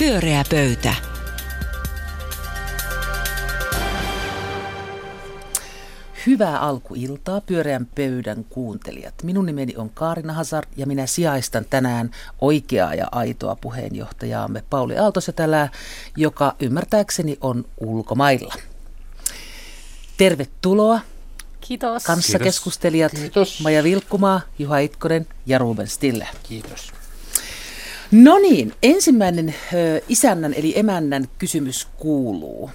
Pyöreä 0.00 0.44
pöytä. 0.50 0.94
Hyvää 6.26 6.60
alkuiltaa 6.60 7.40
pyöreän 7.40 7.86
pöydän 7.94 8.44
kuuntelijat. 8.44 9.14
Minun 9.22 9.46
nimeni 9.46 9.76
on 9.76 9.90
Kaarina 9.90 10.32
Hazar 10.32 10.66
ja 10.76 10.86
minä 10.86 11.06
sijaistan 11.06 11.64
tänään 11.70 12.10
oikeaa 12.40 12.94
ja 12.94 13.06
aitoa 13.12 13.56
puheenjohtajaamme 13.56 14.64
Pauli 14.70 14.98
Aaltosetälää, 14.98 15.68
joka 16.16 16.56
ymmärtääkseni 16.60 17.38
on 17.40 17.64
ulkomailla. 17.78 18.54
Tervetuloa 20.16 21.00
Kiitos. 21.60 22.04
kanssakeskustelijat 22.04 23.12
Kiitos. 23.12 23.60
Maja 23.60 23.84
Vilkkumaa, 23.84 24.40
Juha 24.58 24.78
Itkonen 24.78 25.26
ja 25.46 25.58
Ruben 25.58 25.88
Stille. 25.88 26.28
Kiitos. 26.42 26.95
No 28.10 28.38
niin, 28.38 28.74
ensimmäinen 28.82 29.54
ö, 29.72 30.00
isännän 30.08 30.54
eli 30.54 30.78
emännän 30.78 31.28
kysymys 31.38 31.88
kuuluu. 31.96 32.70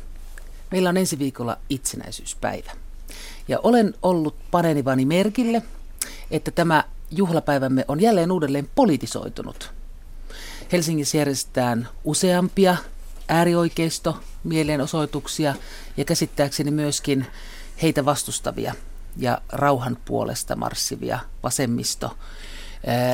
Meillä 0.71 0.89
on 0.89 0.97
ensi 0.97 1.19
viikolla 1.19 1.57
itsenäisyyspäivä. 1.69 2.71
Ja 3.47 3.59
olen 3.63 3.93
ollut 4.01 4.35
panenivani 4.51 5.05
merkille, 5.05 5.61
että 6.31 6.51
tämä 6.51 6.83
juhlapäivämme 7.11 7.85
on 7.87 7.99
jälleen 7.99 8.31
uudelleen 8.31 8.69
politisoitunut. 8.75 9.71
Helsingissä 10.71 11.17
järjestetään 11.17 11.87
useampia 12.03 12.75
äärioikeisto 13.27 14.19
mielenosoituksia 14.43 15.55
ja 15.97 16.05
käsittääkseni 16.05 16.71
myöskin 16.71 17.25
heitä 17.81 18.05
vastustavia 18.05 18.75
ja 19.17 19.41
rauhan 19.49 19.97
puolesta 20.05 20.55
marssivia 20.55 21.19
vasemmisto 21.43 22.17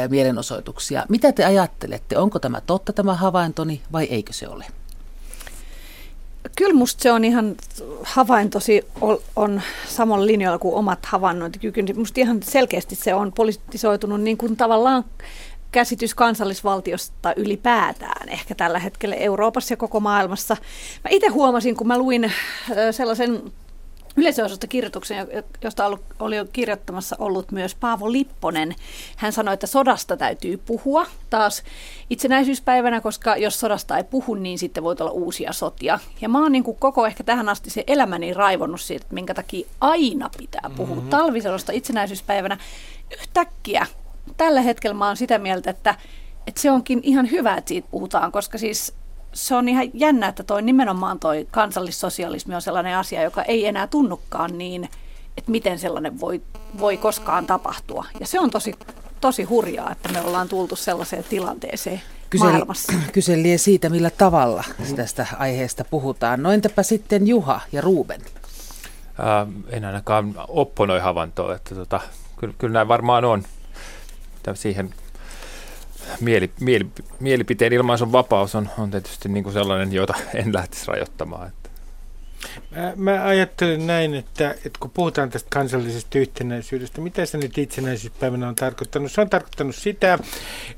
mielenosoituksia. 0.09 1.05
Mitä 1.09 1.31
te 1.31 1.45
ajattelette? 1.45 2.17
Onko 2.17 2.39
tämä 2.39 2.61
totta 2.61 2.93
tämä 2.93 3.13
havaintoni 3.13 3.81
vai 3.91 4.03
eikö 4.05 4.33
se 4.33 4.47
ole? 4.47 4.65
Kyllä 6.55 6.73
musta 6.73 7.03
se 7.03 7.11
on 7.11 7.25
ihan 7.25 7.55
havaintosi 8.03 8.85
on, 9.01 9.19
on 9.35 9.61
linjalla 10.25 10.59
kuin 10.59 10.75
omat 10.75 11.05
havainnointikykyni. 11.05 11.93
Musta 11.93 12.19
ihan 12.19 12.43
selkeästi 12.43 12.95
se 12.95 13.13
on 13.13 13.31
politisoitunut 13.33 14.21
niin 14.21 14.37
kuin 14.37 14.57
tavallaan 14.57 15.05
käsitys 15.71 16.15
kansallisvaltiosta 16.15 17.33
ylipäätään 17.35 18.29
ehkä 18.29 18.55
tällä 18.55 18.79
hetkellä 18.79 19.15
Euroopassa 19.15 19.73
ja 19.73 19.77
koko 19.77 19.99
maailmassa. 19.99 20.57
Mä 21.03 21.09
itse 21.09 21.27
huomasin, 21.27 21.75
kun 21.75 21.87
mä 21.87 21.97
luin 21.97 22.31
sellaisen 22.91 23.51
yleisöosasta 24.17 24.67
kirjoituksen, 24.67 25.17
jo- 25.17 25.43
josta 25.63 25.97
oli 26.19 26.35
jo 26.35 26.45
kirjoittamassa 26.53 27.15
ollut 27.19 27.51
myös 27.51 27.75
Paavo 27.75 28.11
Lipponen. 28.11 28.75
Hän 29.17 29.33
sanoi, 29.33 29.53
että 29.53 29.67
sodasta 29.67 30.17
täytyy 30.17 30.57
puhua 30.57 31.05
taas 31.29 31.63
itsenäisyyspäivänä, 32.09 33.01
koska 33.01 33.37
jos 33.37 33.59
sodasta 33.59 33.97
ei 33.97 34.03
puhu, 34.03 34.35
niin 34.35 34.59
sitten 34.59 34.83
voi 34.83 34.95
olla 34.99 35.11
uusia 35.11 35.53
sotia. 35.53 35.99
Ja 36.21 36.29
mä 36.29 36.41
oon 36.41 36.51
niin 36.51 36.63
kuin 36.63 36.77
koko 36.79 37.05
ehkä 37.05 37.23
tähän 37.23 37.49
asti 37.49 37.69
se 37.69 37.83
elämäni 37.87 38.33
raivonnut 38.33 38.81
siitä, 38.81 39.03
että 39.03 39.13
minkä 39.13 39.33
takia 39.33 39.67
aina 39.81 40.29
pitää 40.37 40.71
puhua 40.75 40.95
mm-hmm. 40.95 41.09
talvisodasta 41.09 41.71
itsenäisyyspäivänä. 41.71 42.57
Yhtäkkiä 43.19 43.87
tällä 44.37 44.61
hetkellä 44.61 44.93
mä 44.93 45.07
oon 45.07 45.17
sitä 45.17 45.37
mieltä, 45.37 45.69
että, 45.69 45.95
että 46.47 46.61
se 46.61 46.71
onkin 46.71 46.99
ihan 47.03 47.31
hyvä, 47.31 47.55
että 47.55 47.69
siitä 47.69 47.87
puhutaan, 47.91 48.31
koska 48.31 48.57
siis 48.57 48.93
se 49.33 49.55
on 49.55 49.69
ihan 49.69 49.89
jännä, 49.93 50.27
että 50.27 50.43
toi 50.43 50.61
nimenomaan 50.61 51.19
toi 51.19 51.47
kansallissosialismi 51.51 52.55
on 52.55 52.61
sellainen 52.61 52.97
asia, 52.97 53.23
joka 53.23 53.43
ei 53.43 53.65
enää 53.65 53.87
tunnukaan 53.87 54.57
niin, 54.57 54.89
että 55.37 55.51
miten 55.51 55.79
sellainen 55.79 56.19
voi, 56.19 56.41
voi 56.79 56.97
koskaan 56.97 57.45
tapahtua. 57.45 58.05
Ja 58.19 58.27
se 58.27 58.39
on 58.39 58.49
tosi, 58.49 58.73
tosi 59.21 59.43
hurjaa, 59.43 59.91
että 59.91 60.09
me 60.09 60.21
ollaan 60.21 60.49
tultu 60.49 60.75
sellaiseen 60.75 61.23
tilanteeseen 61.23 62.01
maailmassa. 62.39 62.93
kyse 63.13 63.43
lie 63.43 63.57
siitä, 63.57 63.89
millä 63.89 64.09
tavalla 64.09 64.63
tästä 64.95 65.27
aiheesta 65.37 65.85
puhutaan. 65.89 66.43
No 66.43 66.51
entäpä 66.51 66.83
sitten 66.83 67.27
Juha 67.27 67.61
ja 67.71 67.81
Ruben? 67.81 68.21
Ää, 69.19 69.47
en 69.69 69.85
ainakaan 69.85 70.35
opponoi 70.47 70.99
havaintoa, 70.99 71.55
että 71.55 71.75
tota, 71.75 71.99
kyllä, 72.39 72.53
kyllä 72.57 72.73
näin 72.73 72.87
varmaan 72.87 73.25
on. 73.25 73.43
Tää 74.43 74.55
Siihen 74.55 74.93
mieli, 76.21 76.51
mieli, 76.59 76.87
mielipiteen 77.19 77.73
ilmaisun 77.73 78.11
vapaus 78.11 78.55
on, 78.55 78.69
on 78.79 78.91
tietysti 78.91 79.29
niin 79.29 79.43
kuin 79.43 79.53
sellainen, 79.53 79.93
jota 79.93 80.13
en 80.33 80.53
lähtisi 80.53 80.87
rajoittamaan. 80.87 81.47
Että. 81.47 81.66
Mä, 82.75 82.93
mä 82.95 83.25
ajattelen 83.25 83.87
näin, 83.87 84.13
että, 84.13 84.51
että 84.51 84.79
kun 84.79 84.91
puhutaan 84.91 85.29
tästä 85.29 85.49
kansallisesta 85.49 86.19
yhtenäisyydestä, 86.19 87.01
mitä 87.01 87.25
se 87.25 87.37
nyt 87.37 87.57
itsenäisyyspäivänä 87.57 88.47
on 88.47 88.55
tarkoittanut? 88.55 89.11
Se 89.11 89.21
on 89.21 89.29
tarkoittanut 89.29 89.75
sitä, 89.75 90.19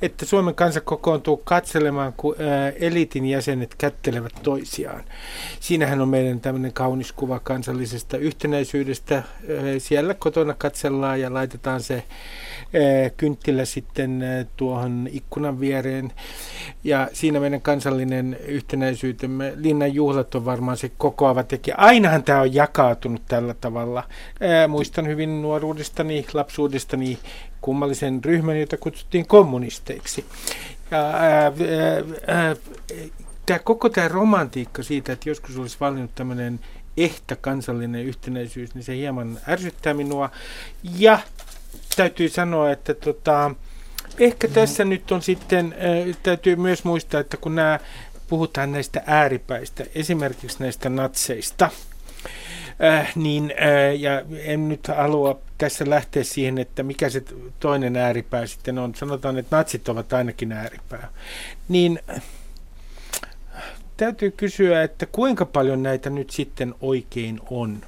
että 0.02 0.26
Suomen 0.26 0.56
kansa 0.56 0.82
kokoontuu 0.82 1.38
katselemaan, 1.38 2.14
kun 2.18 2.36
ää, 2.40 2.70
eliitin 2.70 3.26
jäsenet 3.26 3.76
kättelevät 3.78 4.34
toisiaan. 4.44 5.04
Siinähän 5.60 6.02
on 6.02 6.10
meidän 6.10 6.40
tämmöinen 6.40 6.74
kaunis 6.74 7.12
kuva 7.12 7.40
kansallisesta 7.40 8.18
yhtenäisyydestä. 8.18 9.16
Ää, 9.16 9.24
Siellä 9.78 10.14
kotona 10.14 10.54
katsellaan 10.54 11.22
ja 11.22 11.34
laitetaan 11.34 11.82
se 11.82 11.94
ää, 11.96 13.10
kynttilä 13.18 13.66
sitten 13.66 14.24
ää, 14.24 14.46
tuohon 14.58 15.10
ikkunan 15.12 15.60
viereen. 15.60 16.12
Ja 16.84 17.10
siinä 17.14 17.40
meidän 17.40 17.62
kansallinen 17.62 18.38
yhtenäisyytemme, 18.48 19.54
linnan 19.56 19.94
juhlat 19.94 20.36
on 20.36 20.46
varmaan 20.46 20.78
se 20.78 20.92
kokoava 20.98 21.44
tekijä. 21.50 21.76
Ainahan 21.78 22.24
tämä 22.24 22.42
on 22.42 22.54
jakautunut 22.54 23.22
tällä 23.28 23.54
tavalla. 23.54 24.04
Ää, 24.42 24.68
muistan 24.68 25.08
hyvin 25.08 25.42
nuoruudestani, 25.42 26.26
lapsuudestani 26.34 27.20
kummallisen 27.62 28.24
ryhmän, 28.24 28.60
jota 28.60 28.78
kutsuttiin 28.78 29.28
kommunisteiksi. 29.28 30.26
Ja, 30.92 30.98
ää, 30.98 31.44
ää, 31.44 31.52
ää, 32.28 32.56
tämä 33.46 33.60
koko 33.60 33.90
tämä 33.90 34.08
romantiikka 34.08 34.84
siitä, 34.84 35.14
että 35.14 35.30
joskus 35.30 35.58
olisi 35.58 35.78
valinnut 35.80 36.16
tämmöinen 36.16 36.60
ehtä 36.98 37.36
kansallinen 37.36 38.06
yhtenäisyys, 38.06 38.76
niin 38.76 38.84
se 38.84 38.96
hieman 38.96 39.40
ärsyttää 39.48 39.94
minua. 39.94 40.30
Ja 40.98 41.20
täytyy 41.96 42.30
sanoa, 42.30 42.72
että 42.72 42.94
tota, 42.94 43.56
ehkä 44.20 44.48
tässä 44.48 44.86
nyt 44.86 45.12
on 45.12 45.22
sitten, 45.22 45.76
äh, 46.10 46.18
täytyy 46.24 46.56
myös 46.56 46.84
muistaa, 46.84 47.22
että 47.22 47.38
kun 47.38 47.56
nämä 47.56 47.80
puhutaan 48.30 48.72
näistä 48.72 49.04
ääripäistä, 49.06 49.84
esimerkiksi 49.96 50.58
näistä 50.60 50.90
natseista, 50.90 51.70
äh, 52.84 53.12
niin, 53.16 53.54
äh, 53.62 54.00
ja 54.00 54.22
en 54.44 54.70
nyt 54.70 54.88
halua 54.88 55.40
tässä 55.58 55.90
lähteä 55.90 56.24
siihen, 56.24 56.58
että 56.58 56.84
mikä 56.84 57.10
se 57.10 57.24
toinen 57.60 57.96
ääripää 57.96 58.48
sitten 58.48 58.78
on. 58.78 58.96
Sanotaan, 58.96 59.38
että 59.38 59.58
natsit 59.58 59.90
ovat 59.90 60.14
ainakin 60.14 60.52
ääripää. 60.52 61.10
Niin 61.70 62.00
äh, 62.10 62.22
täytyy 63.98 64.32
kysyä, 64.32 64.84
että 64.84 65.06
kuinka 65.06 65.46
paljon 65.46 65.84
näitä 65.84 66.10
nyt 66.10 66.30
sitten 66.30 66.76
oikein 66.82 67.40
on. 67.50 67.82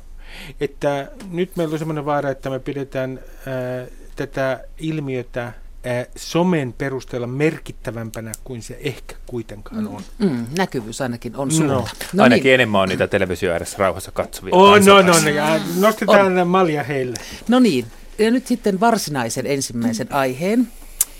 Että 0.59 1.11
nyt 1.31 1.55
meillä 1.55 1.73
on 1.73 1.79
sellainen 1.79 2.05
vaara, 2.05 2.29
että 2.29 2.49
me 2.49 2.59
pidetään 2.59 3.19
ää, 3.47 3.87
tätä 4.15 4.63
ilmiötä 4.77 5.53
ää, 5.85 6.05
somen 6.15 6.73
perusteella 6.73 7.27
merkittävämpänä 7.27 8.31
kuin 8.43 8.61
se 8.61 8.79
ehkä 8.83 9.15
kuitenkaan 9.25 9.87
on. 9.87 10.01
Mm, 10.19 10.45
näkyvyys 10.57 11.01
ainakin 11.01 11.35
on 11.35 11.47
No. 11.47 11.53
suurta. 11.55 11.91
No 12.13 12.23
Ainakin 12.23 12.43
niin. 12.43 12.53
enemmän 12.53 12.81
on 12.81 12.89
niitä 12.89 13.07
televisio 13.07 13.51
ääressä 13.51 13.77
rauhassa 13.79 14.11
katsovia. 14.11 14.55
Oh, 14.55 14.79
no, 14.85 15.01
no, 15.01 15.19
no, 15.19 15.29
ja 15.29 15.59
nostetaan 15.79 16.37
on. 16.37 16.47
malja 16.47 16.83
heille. 16.83 17.17
No 17.47 17.59
niin, 17.59 17.85
ja 18.17 18.31
nyt 18.31 18.47
sitten 18.47 18.79
varsinaisen 18.79 19.47
ensimmäisen 19.47 20.13
aiheen 20.13 20.67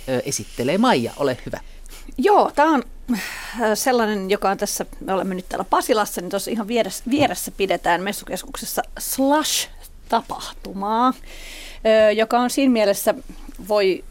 ö, 0.09 0.21
esittelee 0.25 0.77
Maija. 0.77 1.11
Ole 1.17 1.37
hyvä. 1.45 1.59
Joo, 2.17 2.51
tämä 2.55 2.73
on 2.73 2.83
äh, 3.13 3.21
sellainen, 3.73 4.29
joka 4.29 4.49
on 4.49 4.57
tässä, 4.57 4.85
me 5.05 5.13
olemme 5.13 5.35
nyt 5.35 5.49
täällä 5.49 5.65
Pasilassa, 5.69 6.21
niin 6.21 6.29
tuossa 6.29 6.51
ihan 6.51 6.67
vieressä, 6.67 7.03
vieressä 7.09 7.51
pidetään 7.51 8.03
messukeskuksessa 8.03 8.81
Slash-tapahtumaa, 8.99 11.13
ö, 12.07 12.11
joka 12.11 12.39
on 12.39 12.49
siinä 12.49 12.73
mielessä, 12.73 13.13
voi 13.67 14.03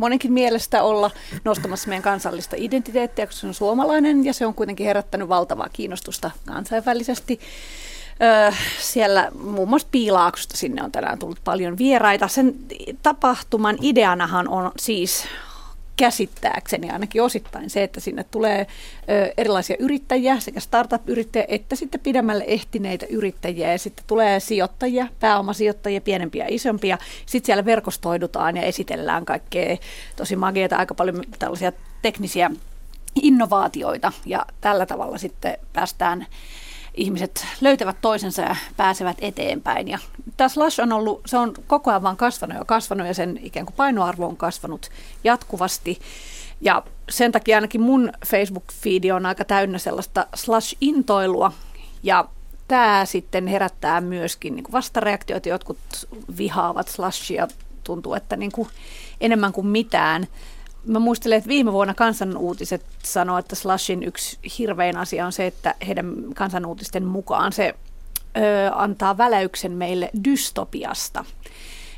monenkin 0.00 0.32
mielestä 0.32 0.82
olla 0.82 1.10
nostamassa 1.44 1.88
meidän 1.88 2.02
kansallista 2.02 2.56
identiteettiä, 2.58 3.26
koska 3.26 3.40
se 3.40 3.46
on 3.46 3.54
suomalainen 3.54 4.24
ja 4.24 4.34
se 4.34 4.46
on 4.46 4.54
kuitenkin 4.54 4.86
herättänyt 4.86 5.28
valtavaa 5.28 5.68
kiinnostusta 5.72 6.30
kansainvälisesti. 6.46 7.40
Siellä 8.80 9.28
muun 9.42 9.68
muassa 9.68 9.88
Piilaaksosta 9.90 10.56
sinne 10.56 10.82
on 10.82 10.92
tänään 10.92 11.18
tullut 11.18 11.38
paljon 11.44 11.78
vieraita. 11.78 12.28
Sen 12.28 12.54
tapahtuman 13.02 13.76
ideanahan 13.82 14.48
on 14.48 14.72
siis 14.78 15.24
käsittääkseni 16.00 16.90
ainakin 16.90 17.22
osittain 17.22 17.70
se, 17.70 17.82
että 17.82 18.00
sinne 18.00 18.24
tulee 18.24 18.66
erilaisia 19.36 19.76
yrittäjiä, 19.78 20.40
sekä 20.40 20.60
startup-yrittäjiä 20.60 21.46
että 21.48 21.76
sitten 21.76 22.00
pidemmälle 22.00 22.44
ehtineitä 22.46 23.06
yrittäjiä 23.10 23.72
ja 23.72 23.78
sitten 23.78 24.04
tulee 24.06 24.40
sijoittajia, 24.40 25.06
pääomasijoittajia, 25.20 26.00
pienempiä 26.00 26.44
ja 26.44 26.54
isompia. 26.54 26.98
Sitten 27.26 27.46
siellä 27.46 27.64
verkostoidutaan 27.64 28.56
ja 28.56 28.62
esitellään 28.62 29.24
kaikkea 29.24 29.76
tosi 30.16 30.36
magioita, 30.36 30.76
aika 30.76 30.94
paljon 30.94 31.24
tällaisia 31.38 31.72
teknisiä 32.02 32.50
innovaatioita 33.22 34.12
ja 34.26 34.46
tällä 34.60 34.86
tavalla 34.86 35.18
sitten 35.18 35.58
päästään 35.72 36.26
ihmiset 36.94 37.46
löytävät 37.60 37.96
toisensa 38.00 38.42
ja 38.42 38.56
pääsevät 38.76 39.16
eteenpäin. 39.20 39.88
Ja 39.88 39.98
tämä 40.36 40.48
Slash 40.48 40.80
on 40.80 40.92
ollut, 40.92 41.20
se 41.26 41.38
on 41.38 41.54
koko 41.66 41.90
ajan 41.90 42.02
vaan 42.02 42.16
kasvanut 42.16 42.58
ja 42.58 42.64
kasvanut 42.64 43.06
ja 43.06 43.14
sen 43.14 43.38
ikään 43.42 43.66
kuin 43.66 43.76
painoarvo 43.76 44.26
on 44.26 44.36
kasvanut 44.36 44.90
jatkuvasti. 45.24 46.00
Ja 46.60 46.82
sen 47.10 47.32
takia 47.32 47.56
ainakin 47.56 47.80
mun 47.80 48.12
Facebook-fiidi 48.26 49.12
on 49.12 49.26
aika 49.26 49.44
täynnä 49.44 49.78
sellaista 49.78 50.26
slash-intoilua. 50.34 51.52
Ja 52.02 52.24
tämä 52.68 53.04
sitten 53.04 53.46
herättää 53.46 54.00
myöskin 54.00 54.56
niin 54.56 54.72
vastareaktioita. 54.72 55.48
Jotkut 55.48 55.78
vihaavat 56.38 56.88
slashia, 56.88 57.48
tuntuu, 57.84 58.14
että 58.14 58.36
niin 58.36 58.52
kuin 58.52 58.68
enemmän 59.20 59.52
kuin 59.52 59.66
mitään. 59.66 60.26
Mä 60.86 60.98
muistelen, 60.98 61.38
että 61.38 61.48
viime 61.48 61.72
vuonna 61.72 61.94
kansanuutiset 61.94 62.84
sanoi, 63.02 63.40
että 63.40 63.56
Slashin 63.56 64.02
yksi 64.02 64.38
hirvein 64.58 64.96
asia 64.96 65.26
on 65.26 65.32
se, 65.32 65.46
että 65.46 65.74
heidän 65.86 66.14
kansanuutisten 66.34 67.04
mukaan 67.04 67.52
se 67.52 67.74
ö, 68.36 68.70
antaa 68.74 69.18
väläyksen 69.18 69.72
meille 69.72 70.10
dystopiasta. 70.24 71.24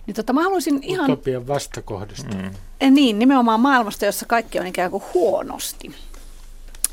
Niin 0.07 0.15
tota, 0.15 0.33
mä 0.33 0.43
haluaisin 0.43 0.83
ihan... 0.83 1.11
Utopian 1.11 1.47
vastakohdasta. 1.49 2.37
Mm. 2.37 2.95
Niin, 2.95 3.19
nimenomaan 3.19 3.61
maailmasta, 3.61 4.05
jossa 4.05 4.27
kaikki 4.27 4.61
on 4.61 4.67
ikään 4.67 4.91
kuin 4.91 5.03
huonosti. 5.15 5.95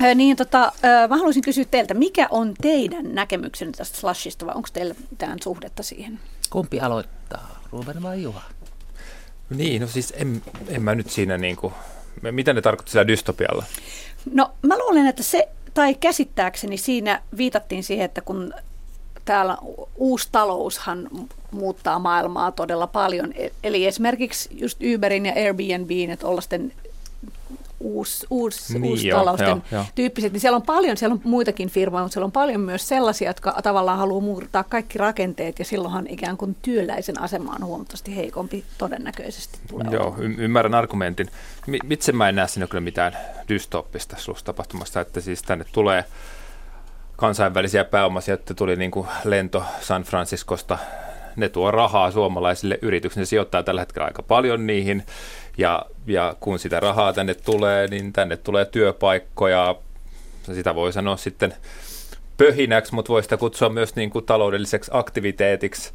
Ö, 0.03 0.15
niin 0.15 0.38
tota, 0.38 0.71
ö, 0.83 1.07
mä 1.07 1.18
haluaisin 1.18 1.44
kysyä 1.44 1.65
teiltä, 1.71 1.94
mikä 1.94 2.27
on 2.30 2.53
teidän 2.62 3.15
näkemyksenne 3.15 3.74
tästä 3.77 3.97
slashista 3.97 4.45
vai 4.45 4.56
onko 4.56 4.69
teillä 4.74 4.95
mitään 5.12 5.38
suhdetta 5.44 5.83
siihen? 5.83 6.19
Kumpi 6.50 6.80
aloittaa, 6.80 7.59
Ruben 7.71 8.01
vai 8.03 8.24
Juha? 8.24 8.41
Niin, 9.50 9.81
no 9.81 9.88
siis 9.88 10.13
en, 10.18 10.42
en 10.68 10.81
mä 10.81 10.96
nyt 10.96 11.10
siinä 11.10 11.38
niin 11.38 11.56
kuin, 11.56 11.74
mitä 12.31 12.54
ne 12.54 12.62
tarkoittaa 12.62 12.92
sillä 12.92 13.07
dystopialla? 13.07 13.63
No 14.34 14.51
mä 14.62 14.78
luulen, 14.78 15.07
että 15.07 15.24
se, 15.24 15.48
tai 15.74 15.94
käsittääkseni 15.94 16.78
siinä 16.78 17.22
viitattiin 17.38 17.84
siihen, 17.84 18.06
että 18.06 18.22
kun 18.22 18.54
täällä 19.25 19.57
uusi 19.96 20.30
taloushan 20.31 21.10
muuttaa 21.51 22.00
maailmaa 22.00 22.51
todella 22.51 22.88
paljon. 22.88 23.34
E- 23.36 23.50
eli 23.63 23.86
esimerkiksi 23.86 24.50
just 24.51 24.80
Uberin 24.96 25.25
ja 25.25 25.34
Airbnbin, 25.34 26.12
että 26.12 26.28
olla 26.28 26.42
uusi, 27.79 28.27
uusi, 28.29 28.73
Niin, 28.73 28.91
uusi 28.91 29.07
joo, 29.07 29.37
joo, 29.71 29.85
tyyppiset, 29.95 30.33
niin 30.33 30.41
siellä 30.41 30.55
on 30.55 30.61
paljon, 30.61 30.97
siellä 30.97 31.13
on 31.13 31.21
muitakin 31.23 31.69
firmoja, 31.69 32.03
mutta 32.03 32.13
siellä 32.13 32.25
on 32.25 32.31
paljon 32.31 32.61
myös 32.61 32.87
sellaisia, 32.87 33.29
jotka 33.29 33.55
tavallaan 33.63 33.97
haluaa 33.97 34.21
muurtaa 34.21 34.63
kaikki 34.63 34.97
rakenteet, 34.97 35.59
ja 35.59 35.65
silloinhan 35.65 36.07
ikään 36.07 36.37
kuin 36.37 36.55
työläisen 36.61 37.21
asema 37.21 37.55
on 37.55 37.65
huomattavasti 37.65 38.15
heikompi 38.15 38.63
todennäköisesti 38.77 39.59
tulee 39.69 39.87
Joo, 39.91 40.15
y- 40.19 40.35
ymmärrän 40.37 40.75
argumentin. 40.75 41.29
Mi- 41.67 41.79
Itse 41.89 42.11
mä 42.11 42.29
en 42.29 42.35
näe 42.35 42.47
siinä 42.47 42.67
kyllä 42.67 42.81
mitään 42.81 43.17
dystooppista 43.49 44.17
tapahtumasta, 44.43 45.01
että 45.01 45.21
siis 45.21 45.41
tänne 45.41 45.65
tulee 45.71 46.05
kansainvälisiä 47.15 47.83
pääomasijoittajia, 47.83 48.55
tuli 48.55 48.75
niin 48.75 48.91
kuin 48.91 49.07
lento 49.23 49.63
San 49.81 50.03
Franciscosta, 50.03 50.77
ne 51.35 51.49
tuo 51.49 51.71
rahaa 51.71 52.11
suomalaisille 52.11 52.79
yrityksille, 52.81 53.21
ne 53.21 53.25
sijoittaa 53.25 53.63
tällä 53.63 53.81
hetkellä 53.81 54.05
aika 54.05 54.23
paljon 54.23 54.67
niihin, 54.67 55.03
ja, 55.59 55.85
ja 56.07 56.35
kun 56.39 56.59
sitä 56.59 56.79
rahaa 56.79 57.13
tänne 57.13 57.33
tulee, 57.33 57.88
niin 57.88 58.13
tänne 58.13 58.38
tulee 58.38 58.65
työpaikkoja, 58.65 59.75
sitä 60.53 60.75
voi 60.75 60.94
sanoa 60.94 61.17
sitten 61.17 61.53
pöhinäksi, 62.38 62.95
mutta 62.95 63.13
voi 63.13 63.23
sitä 63.23 63.38
kutsua 63.38 63.69
myös 63.69 63.95
niin 63.95 64.09
kuin 64.09 64.25
taloudelliseksi 64.25 64.91
aktiviteetiksi. 64.94 65.91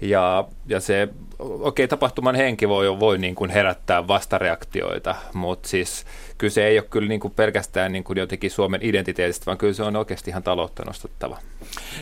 Ja, 0.00 0.44
ja 0.66 0.80
se, 0.80 1.08
okei, 1.38 1.68
okay, 1.68 1.88
tapahtuman 1.88 2.34
henki 2.34 2.68
voi, 2.68 3.00
voi 3.00 3.18
niin 3.18 3.34
kuin 3.34 3.50
herättää 3.50 4.08
vastareaktioita, 4.08 5.14
mutta 5.34 5.68
siis 5.68 6.04
kyse 6.38 6.66
ei 6.66 6.78
ole 6.78 6.86
kyllä 6.90 7.08
niin 7.08 7.20
kuin 7.20 7.34
pelkästään 7.34 7.92
niin 7.92 8.04
kuin 8.04 8.18
jotenkin 8.18 8.50
Suomen 8.50 8.80
identiteetistä, 8.82 9.46
vaan 9.46 9.58
kyllä 9.58 9.72
se 9.72 9.82
on 9.82 9.96
oikeasti 9.96 10.30
ihan 10.30 10.42
taloutta 10.42 10.84
nostettava. 10.84 11.38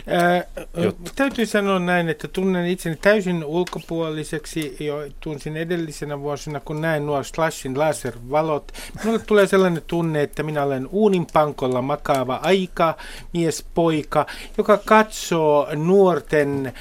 Ää, 0.07 0.45
Juttu. 0.77 1.11
täytyy 1.17 1.47
sanoa 1.47 1.79
näin, 1.79 2.09
että 2.09 2.29
tunnen 2.29 2.67
itseni 2.67 2.97
täysin 2.97 3.45
ulkopuoliseksi 3.45 4.77
jo 4.81 4.97
tunsin 5.21 5.57
edellisenä 5.57 6.21
vuosina, 6.21 6.61
kun 6.61 6.81
näen 6.81 7.07
nuo 7.07 7.23
Slashin 7.23 7.79
laservalot. 7.79 8.73
Minulle 9.03 9.19
tulee 9.27 9.47
sellainen 9.47 9.83
tunne, 9.87 10.23
että 10.23 10.43
minä 10.43 10.63
olen 10.63 10.89
uuninpankolla 10.91 11.83
makaava 11.83 12.41
aika, 12.43 12.97
mies, 13.33 13.65
poika, 13.75 14.27
joka 14.59 14.79
katsoo 14.79 15.69
nuorten 15.75 16.67
ää, 16.67 16.73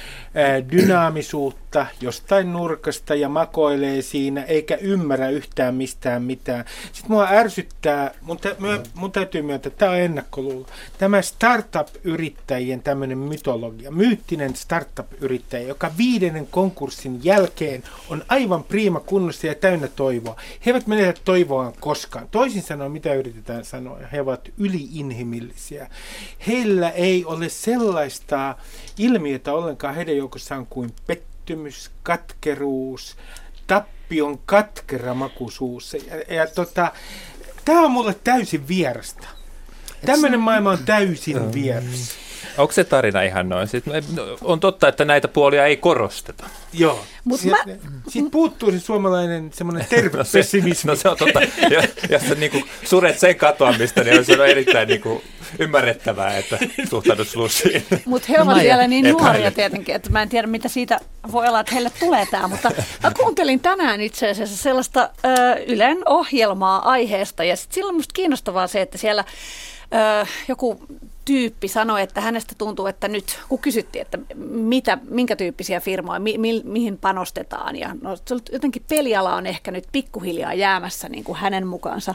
dynaamisuutta 0.70 1.61
jostain 2.00 2.52
nurkasta 2.52 3.14
ja 3.14 3.28
makoilee 3.28 4.02
siinä, 4.02 4.42
eikä 4.42 4.74
ymmärrä 4.80 5.28
yhtään 5.28 5.74
mistään 5.74 6.22
mitään. 6.22 6.64
Sitten 6.92 7.12
mua 7.12 7.28
ärsyttää, 7.30 8.14
mun, 8.20 8.38
tä, 8.38 8.56
mun, 8.58 8.82
mun 8.94 9.12
täytyy 9.12 9.42
myöntää, 9.42 9.68
että 9.68 9.78
tämä 9.78 9.92
on 9.92 9.98
ennakkoluulo. 9.98 10.66
Tämä 10.98 11.22
startup-yrittäjien 11.22 12.82
tämmöinen 12.82 13.18
mytologia, 13.18 13.90
myyttinen 13.90 14.56
startup-yrittäjä, 14.56 15.68
joka 15.68 15.90
viidennen 15.98 16.46
konkurssin 16.46 17.20
jälkeen 17.22 17.82
on 18.08 18.24
aivan 18.28 18.64
priima 18.64 19.00
kunnossa 19.00 19.46
ja 19.46 19.54
täynnä 19.54 19.88
toivoa. 19.88 20.36
He 20.66 20.70
eivät 20.70 20.86
menetä 20.86 21.20
toivoaan 21.24 21.72
koskaan. 21.80 22.28
Toisin 22.30 22.62
sanoen, 22.62 22.92
mitä 22.92 23.14
yritetään 23.14 23.64
sanoa, 23.64 23.98
he 24.12 24.20
ovat 24.20 24.48
yliinhimillisiä. 24.58 25.90
Heillä 26.46 26.90
ei 26.90 27.24
ole 27.24 27.48
sellaista 27.48 28.56
ilmiötä 28.98 29.52
ollenkaan 29.52 29.94
heidän 29.94 30.16
joukossaan 30.16 30.66
kuin 30.66 30.92
pettymys, 31.06 31.31
katkeruus, 32.02 33.16
tappion 33.66 34.38
katkera 34.38 35.14
makuisuus. 35.14 35.94
Ja, 35.94 36.34
ja 36.36 36.46
tota, 36.46 36.92
tämä 37.64 37.80
on 37.80 37.90
mulle 37.90 38.14
täysin 38.24 38.68
vierasta. 38.68 39.28
Tämmöinen 40.06 40.40
maailma 40.40 40.70
on 40.70 40.84
täysin 40.84 41.52
vieras. 41.52 42.21
Onko 42.58 42.72
se 42.72 42.84
tarina 42.84 43.22
ihan 43.22 43.48
noin? 43.48 43.68
Sitten, 43.68 44.04
on 44.42 44.60
totta, 44.60 44.88
että 44.88 45.04
näitä 45.04 45.28
puolia 45.28 45.66
ei 45.66 45.76
korosteta. 45.76 46.44
Joo. 46.72 47.04
Mut 47.24 47.40
Siit- 47.40 47.50
mä- 47.50 47.64
Siitä 48.08 48.30
puuttuu 48.30 48.70
se 48.70 48.80
suomalainen 48.80 49.50
semmoinen 49.52 49.86
terve 49.88 50.18
No 50.18 50.24
se, 50.24 50.38
pessimismi. 50.38 50.88
no 50.88 50.96
se 50.96 51.08
on 51.08 51.16
totta. 51.16 51.40
Ja, 51.70 51.82
jos 52.10 52.22
sä 52.28 52.34
niinku 52.34 52.60
suret 52.84 53.18
sen 53.18 53.36
katoamista, 53.36 54.04
niin 54.04 54.18
on 54.18 54.24
se 54.24 54.40
on 54.40 54.48
erittäin 54.48 54.88
niinku 54.88 55.22
ymmärrettävää, 55.58 56.36
että 56.38 56.58
suhtaudut 56.90 57.28
slussiin. 57.28 57.84
Mutta 58.04 58.28
he 58.32 58.40
ovat 58.40 58.62
vielä 58.62 58.86
niin 58.86 59.06
epäilen. 59.06 59.24
nuoria 59.24 59.50
tietenkin, 59.50 59.94
että 59.94 60.10
mä 60.10 60.22
en 60.22 60.28
tiedä 60.28 60.46
mitä 60.46 60.68
siitä 60.68 61.00
voi 61.32 61.48
olla, 61.48 61.60
että 61.60 61.72
heille 61.72 61.90
tulee 62.00 62.26
tämä. 62.30 62.48
Mutta 62.48 62.70
mä 63.02 63.10
kuuntelin 63.16 63.60
tänään 63.60 64.00
itse 64.00 64.30
asiassa 64.30 64.56
sellaista 64.56 65.10
ö, 65.24 65.28
Ylen 65.66 65.98
ohjelmaa 66.06 66.90
aiheesta 66.90 67.44
ja 67.44 67.56
sit 67.56 67.72
silloin 67.72 67.96
musta 67.96 68.12
kiinnostavaa 68.14 68.66
se, 68.66 68.80
että 68.80 68.98
siellä 68.98 69.24
ö, 70.22 70.26
joku 70.48 70.80
tyyppi 71.24 71.68
sanoi, 71.68 72.02
että 72.02 72.20
hänestä 72.20 72.54
tuntuu, 72.58 72.86
että 72.86 73.08
nyt, 73.08 73.38
kun 73.48 73.58
kysyttiin, 73.58 74.02
että 74.02 74.18
mitä, 74.44 74.98
minkä 75.08 75.36
tyyppisiä 75.36 75.80
firmoja, 75.80 76.20
mi, 76.20 76.38
mi, 76.38 76.62
mihin 76.64 76.98
panostetaan, 76.98 77.76
ja 77.76 77.96
no, 78.00 78.16
se 78.16 78.34
jotenkin 78.52 78.82
peliala 78.88 79.34
on 79.34 79.46
ehkä 79.46 79.70
nyt 79.70 79.84
pikkuhiljaa 79.92 80.54
jäämässä 80.54 81.08
niin 81.08 81.24
kuin 81.24 81.38
hänen 81.38 81.66
mukaansa 81.66 82.14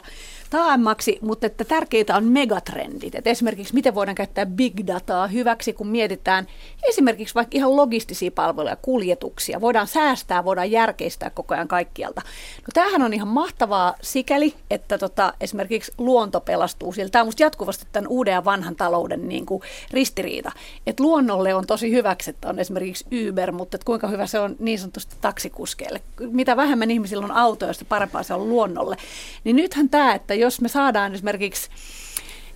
taaemmaksi, 0.50 1.20
mutta 1.22 1.48
että 1.48 1.64
tärkeitä 1.64 2.16
on 2.16 2.24
megatrendit, 2.24 3.16
että 3.16 3.30
esimerkiksi 3.30 3.74
miten 3.74 3.96
voidaan 3.96 4.16
käyttää 4.16 4.46
big 4.46 4.88
dataa 4.88 5.28
hyväksi, 5.28 5.74
kun 5.74 5.88
mietitään 5.88 6.48
esimerkiksi 6.84 7.36
vaikka 7.36 7.58
ihan 7.58 7.76
logistisia 7.76 8.32
palveluja, 8.32 8.76
kuljetuksia, 8.76 9.62
voidaan 9.62 9.88
säästää, 9.88 10.46
voidaan 10.46 10.72
järkeistää 10.72 11.30
koko 11.30 11.54
ajan 11.54 11.68
kaikkialta. 11.68 12.22
No 12.58 12.68
tämähän 12.74 13.02
on 13.02 13.14
ihan 13.14 13.28
mahtavaa 13.28 13.96
sikäli, 14.02 14.54
että 14.70 14.98
tota, 14.98 15.34
esimerkiksi 15.42 15.92
luonto 15.98 16.42
pelastuu 16.42 16.94
sieltä. 16.94 17.12
Tämä 17.12 17.22
on 17.22 17.28
musta 17.28 17.44
jatkuvasti 17.44 17.86
tämän 17.92 18.08
uuden 18.08 18.32
ja 18.32 18.46
vanhan 18.46 18.76
talouden 18.98 19.28
niin 19.28 19.46
kuin 19.46 19.62
ristiriita. 19.92 20.52
Että 20.88 21.04
luonnolle 21.04 21.54
on 21.54 21.68
tosi 21.68 21.92
hyväksi, 21.92 22.30
että 22.30 22.50
on 22.50 22.60
esimerkiksi 22.60 23.06
Uber, 23.30 23.52
mutta 23.52 23.78
että 23.78 23.86
kuinka 23.86 24.08
hyvä 24.08 24.26
se 24.26 24.40
on 24.40 24.56
niin 24.60 24.80
sanotusti 24.80 25.16
taksikuskeille. 25.22 26.02
Mitä 26.20 26.58
vähemmän 26.58 26.92
ihmisillä 26.92 27.26
on 27.26 27.32
autoja, 27.32 27.74
sitä 27.74 27.86
parempaa 27.90 28.24
se 28.24 28.34
on 28.34 28.50
luonnolle. 28.50 28.96
Niin 29.44 29.56
nythän 29.56 29.90
tämä, 29.90 30.16
että 30.16 30.34
jos 30.34 30.62
me 30.62 30.68
saadaan 30.68 31.14
esimerkiksi 31.14 31.70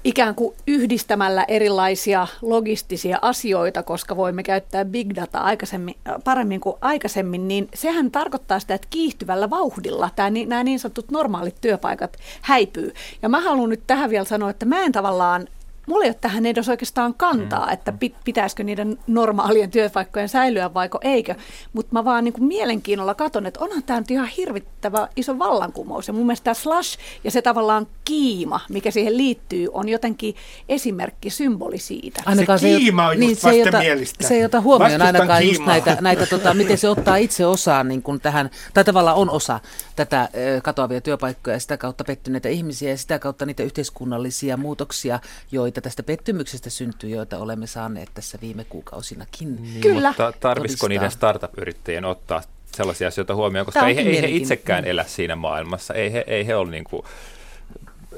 ikään 0.03 0.35
kuin 0.35 0.55
yhdistämällä 0.67 1.45
erilaisia 1.47 2.27
logistisia 2.41 3.19
asioita, 3.21 3.83
koska 3.83 4.15
voimme 4.15 4.43
käyttää 4.43 4.85
big 4.85 5.15
dataa 5.15 5.43
aikaisemmin, 5.43 5.95
äh, 6.09 6.15
paremmin 6.23 6.61
kuin 6.61 6.75
aikaisemmin, 6.81 7.47
niin 7.47 7.69
sehän 7.73 8.11
tarkoittaa 8.11 8.59
sitä, 8.59 8.73
että 8.73 8.87
kiihtyvällä 8.89 9.49
vauhdilla 9.49 10.09
tämä, 10.15 10.29
nämä 10.29 10.63
niin 10.63 10.79
sanotut 10.79 11.11
normaalit 11.11 11.55
työpaikat 11.61 12.17
häipyy. 12.41 12.93
Ja 13.21 13.29
mä 13.29 13.41
haluan 13.41 13.69
nyt 13.69 13.83
tähän 13.87 14.09
vielä 14.09 14.25
sanoa, 14.25 14.49
että 14.49 14.65
mä 14.65 14.79
en 14.79 14.91
tavallaan 14.91 15.47
Mulla 15.91 16.05
ei 16.05 16.09
ole 16.09 16.17
tähän 16.21 16.45
edes 16.45 16.69
oikeastaan 16.69 17.13
kantaa, 17.13 17.65
mm. 17.65 17.73
että 17.73 17.91
pit, 17.91 18.15
pitäisikö 18.23 18.63
niiden 18.63 18.97
normaalien 19.07 19.71
työpaikkojen 19.71 20.29
säilyä 20.29 20.73
vaiko 20.73 20.99
eikö. 21.01 21.35
Mutta 21.73 21.93
mä 21.93 22.05
vaan 22.05 22.23
niin 22.23 22.33
kuin 22.33 22.43
mielenkiinnolla 22.43 23.13
katson, 23.13 23.45
että 23.45 23.59
onhan 23.59 23.83
tämä 23.83 23.99
nyt 23.99 24.11
ihan 24.11 24.27
hirvittävä 24.27 25.07
iso 25.15 25.39
vallankumous. 25.39 26.07
Ja 26.07 26.13
mun 26.13 26.25
mielestä 26.25 26.43
tämä 26.43 26.53
slash 26.53 26.97
ja 27.23 27.31
se 27.31 27.41
tavallaan 27.41 27.87
kiima, 28.05 28.59
mikä 28.69 28.91
siihen 28.91 29.17
liittyy, 29.17 29.69
on 29.73 29.89
jotenkin 29.89 30.35
esimerkki, 30.69 31.29
symboli 31.29 31.77
siitä. 31.77 32.23
Se 32.57 32.77
kiima 32.77 33.07
on 33.07 33.23
just 33.23 33.41
se 33.41 33.49
ei 33.49 33.61
ota, 33.61 33.71
vastenmielistä. 33.71 34.27
se 34.27 34.33
ei 34.33 34.45
ota 34.45 34.61
huomioon 34.61 34.91
Vastustan 34.91 35.15
ainakaan 35.15 35.43
just 35.43 35.57
kiimaa. 35.57 35.73
näitä, 35.73 35.97
näitä 36.01 36.25
tota, 36.25 36.53
miten 36.53 36.77
se 36.77 36.89
ottaa 36.89 37.15
itse 37.15 37.45
osaan 37.45 37.87
niin 37.87 38.01
kuin 38.01 38.21
tähän, 38.21 38.49
tai 38.73 38.83
tavallaan 38.83 39.17
on 39.17 39.29
osa 39.29 39.59
tätä 39.95 40.29
katoavia 40.63 41.01
työpaikkoja 41.01 41.55
ja 41.55 41.59
sitä 41.59 41.77
kautta 41.77 42.03
pettyneitä 42.03 42.49
ihmisiä 42.49 42.89
ja 42.89 42.97
sitä 42.97 43.19
kautta 43.19 43.45
niitä 43.45 43.63
yhteiskunnallisia 43.63 44.57
muutoksia, 44.57 45.19
joita 45.51 45.80
tästä 45.81 46.03
pettymyksestä 46.03 46.69
syntyy, 46.69 47.09
joita 47.09 47.37
olemme 47.37 47.67
saaneet 47.67 48.09
tässä 48.13 48.37
viime 48.41 48.63
kuukausinakin. 48.63 49.55
Niin, 49.63 49.81
Kyllä. 49.81 50.07
Mutta 50.07 50.31
Todistaa. 50.55 50.89
niiden 50.89 51.11
startup-yrittäjien 51.11 52.05
ottaa 52.05 52.41
sellaisia 52.75 53.07
asioita 53.07 53.35
huomioon, 53.35 53.65
koska 53.65 53.87
ei, 53.87 53.95
he- 53.95 54.01
ei 54.01 54.21
he 54.21 54.27
itsekään 54.27 54.83
Mm. 54.83 54.89
elä 54.89 55.03
siinä 55.07 55.35
maailmassa. 55.35 55.93
Ei 55.93 56.13
he, 56.13 56.23
ei 56.27 56.47
he 56.47 56.55
ole 56.55 56.71
niin 56.71 56.83
kuin 56.83 57.05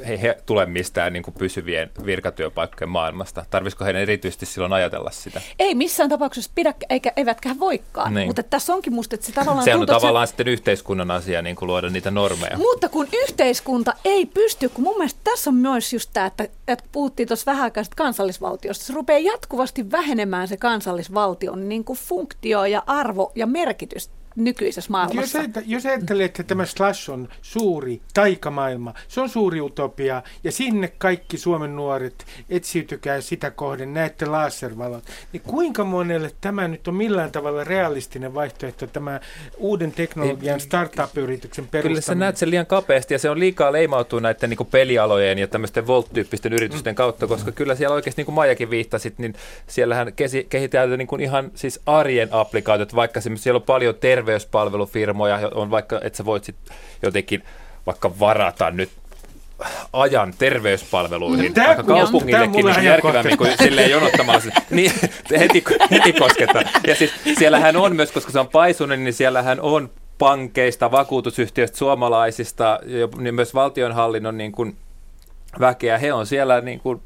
he, 0.08 0.22
he 0.22 0.38
tule 0.46 0.66
mistään 0.66 1.14
niin 1.14 1.24
kuin 1.24 1.36
pysyvien 1.40 1.92
virkatyöpaikkojen 2.06 2.90
maailmasta. 2.90 3.46
Tarvisiko 3.50 3.86
heidän 3.86 4.02
erityisesti 4.02 4.46
silloin 4.46 4.74
ajatella 4.74 5.12
sitä? 5.12 5.42
Ei 5.60 5.76
missään 5.76 6.10
tapauksessa 6.10 6.52
pidä, 6.56 6.74
eikä, 6.90 7.12
eivätkä 7.16 7.56
voikaan. 7.60 8.14
Niin. 8.14 8.28
Mutta 8.28 8.44
tässä 8.44 8.74
onkin 8.74 8.94
musta, 8.94 9.16
että 9.16 9.28
se 9.28 9.32
tavallaan... 9.32 9.66
Se 9.66 9.74
on 9.74 9.80
tuntuu, 9.80 9.96
tavallaan 9.96 10.28
se... 10.28 10.30
sitten 10.30 10.48
yhteiskunnan 10.48 11.12
asia 11.12 11.42
niin 11.42 11.56
kuin 11.56 11.68
luoda 11.68 11.90
niitä 11.90 12.12
normeja. 12.12 12.58
Mutta 12.58 12.90
kun 12.90 13.08
yhteiskunta 13.14 13.94
ei 14.06 14.26
pysty, 14.26 14.70
kun 14.70 14.84
mun 14.84 14.98
mielestä 14.98 15.20
tässä 15.24 15.50
on 15.50 15.56
myös 15.56 15.94
just 15.94 16.10
tämä, 16.14 16.26
että, 16.26 16.48
että 16.68 16.86
puhuttiin 16.92 17.28
tuossa 17.28 17.52
vähän 17.52 17.64
aikaa 17.64 17.84
kansallisvaltiosta, 17.96 18.86
se 18.86 18.94
rupeaa 18.94 19.20
jatkuvasti 19.20 19.92
vähenemään 19.92 20.48
se 20.48 20.58
kansallisvaltion 20.58 21.70
niin 21.70 21.84
kuin 21.84 22.00
funktio 22.00 22.66
ja 22.66 22.84
arvo 22.88 23.32
ja 23.36 23.48
merkitys 23.48 24.10
nykyisessä 24.36 24.92
maailmassa. 24.92 25.42
Jos, 25.42 25.48
jos 25.66 25.86
ajattelee, 25.86 26.26
että 26.26 26.44
tämä 26.44 26.66
Slash 26.66 27.10
on 27.10 27.30
suuri 27.42 28.02
taikamaailma, 28.14 28.94
se 29.08 29.22
on 29.22 29.30
suuri 29.30 29.62
utopia, 29.62 30.24
ja 30.44 30.52
sinne 30.52 30.94
kaikki 30.98 31.38
Suomen 31.38 31.76
nuoret 31.76 32.26
etsiytykää 32.50 33.22
sitä 33.22 33.52
kohden, 33.52 33.94
näette 33.94 34.26
laservalot, 34.26 35.04
niin 35.34 35.42
kuinka 35.42 35.84
monelle 35.84 36.32
tämä 36.42 36.68
nyt 36.68 36.88
on 36.88 36.96
millään 36.96 37.32
tavalla 37.32 37.64
realistinen 37.64 38.34
vaihtoehto, 38.34 38.88
tämä 38.88 39.20
uuden 39.58 39.92
teknologian 39.92 40.60
startup-yrityksen 40.60 41.68
perustaminen? 41.68 41.90
Kyllä 41.90 42.02
sä 42.02 42.16
näet 42.16 42.38
sen 42.38 42.50
liian 42.50 42.66
kapeasti, 42.66 43.14
ja 43.14 43.20
se 43.20 43.30
on 43.30 43.40
liikaa 43.40 43.72
leimautua 43.72 44.20
näiden 44.20 44.50
niin 44.50 44.68
pelialojen 44.72 45.40
ja 45.40 45.48
tämmöisten 45.48 45.88
Volt-tyyppisten 45.88 46.54
yritysten 46.54 46.96
kautta, 46.96 47.28
koska 47.28 47.52
kyllä 47.52 47.76
siellä 47.76 47.96
oikeasti, 47.96 48.20
niin 48.20 48.26
kuin 48.26 48.36
Maijakin 48.36 48.70
viittasit, 48.70 49.20
niin 49.20 49.34
siellähän 49.68 50.14
kehitetään 50.50 50.90
niin 50.98 51.22
ihan 51.22 51.52
siis 51.56 51.80
arjen 51.86 52.30
applikaatiot, 52.32 52.96
vaikka 52.96 53.22
siellä 53.22 53.58
on 53.58 53.64
paljon 53.64 53.96
ter- 53.96 54.23
terveyspalvelufirmoja, 54.24 55.50
on 55.54 55.72
vaikka, 55.72 56.00
että 56.04 56.18
sä 56.18 56.26
voit 56.26 56.44
sit 56.44 56.56
jotenkin 57.02 57.44
vaikka 57.86 58.20
varata 58.20 58.72
nyt 58.72 58.90
ajan 59.94 60.34
terveyspalveluihin, 60.38 61.54
Tää, 61.54 61.68
vaikka 61.68 61.84
kaupungillekin 61.84 62.66
niin 62.66 62.84
järkevämmin 62.84 63.38
kuin 63.38 63.58
silleen 63.58 63.92
jonottamalla. 63.92 64.42
Niin, 64.70 64.92
heti, 65.40 65.64
heti 65.92 66.14
kosketaan. 66.14 66.66
Ja 66.88 66.96
siis 66.96 67.12
siellähän 67.40 67.76
on 67.76 67.96
myös, 67.96 68.12
koska 68.12 68.32
se 68.32 68.40
on 68.40 68.48
paisunut, 68.48 69.00
niin 69.00 69.14
siellähän 69.14 69.62
on 69.62 69.90
pankeista, 70.18 70.92
vakuutusyhtiöistä, 70.92 71.78
suomalaisista, 71.78 72.80
niin 73.18 73.36
myös 73.36 73.54
valtionhallinnon 73.54 74.38
niin 74.38 74.52
kuin 74.52 74.78
väkeä. 75.60 75.98
He 75.98 76.14
on 76.14 76.28
siellä 76.28 76.62
niin 76.62 76.80
kuin 76.80 77.02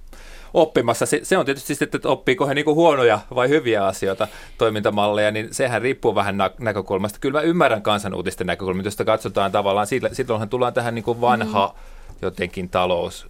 oppimassa. 0.53 1.05
Se, 1.05 1.19
se 1.23 1.37
on 1.37 1.45
tietysti 1.45 1.75
sitten, 1.75 1.97
että 1.97 2.09
oppiiko 2.09 2.47
he 2.47 2.53
niin 2.53 2.65
huonoja 2.65 3.19
vai 3.35 3.49
hyviä 3.49 3.85
asioita, 3.85 4.27
toimintamalleja, 4.57 5.31
niin 5.31 5.47
sehän 5.51 5.81
riippuu 5.81 6.15
vähän 6.15 6.37
nä- 6.37 6.51
näkökulmasta. 6.59 7.19
Kyllä 7.19 7.39
mä 7.39 7.43
ymmärrän 7.43 7.81
kansanuutisten 7.81 8.47
näkökulmasta, 8.47 8.87
josta 8.87 9.05
katsotaan 9.05 9.51
tavallaan, 9.51 9.87
silloinhan 10.11 10.49
tullaan 10.49 10.73
tähän 10.73 10.95
niin 10.95 11.03
kuin 11.03 11.21
vanha 11.21 11.75
mm. 11.75 12.15
jotenkin 12.21 12.69
talous 12.69 13.27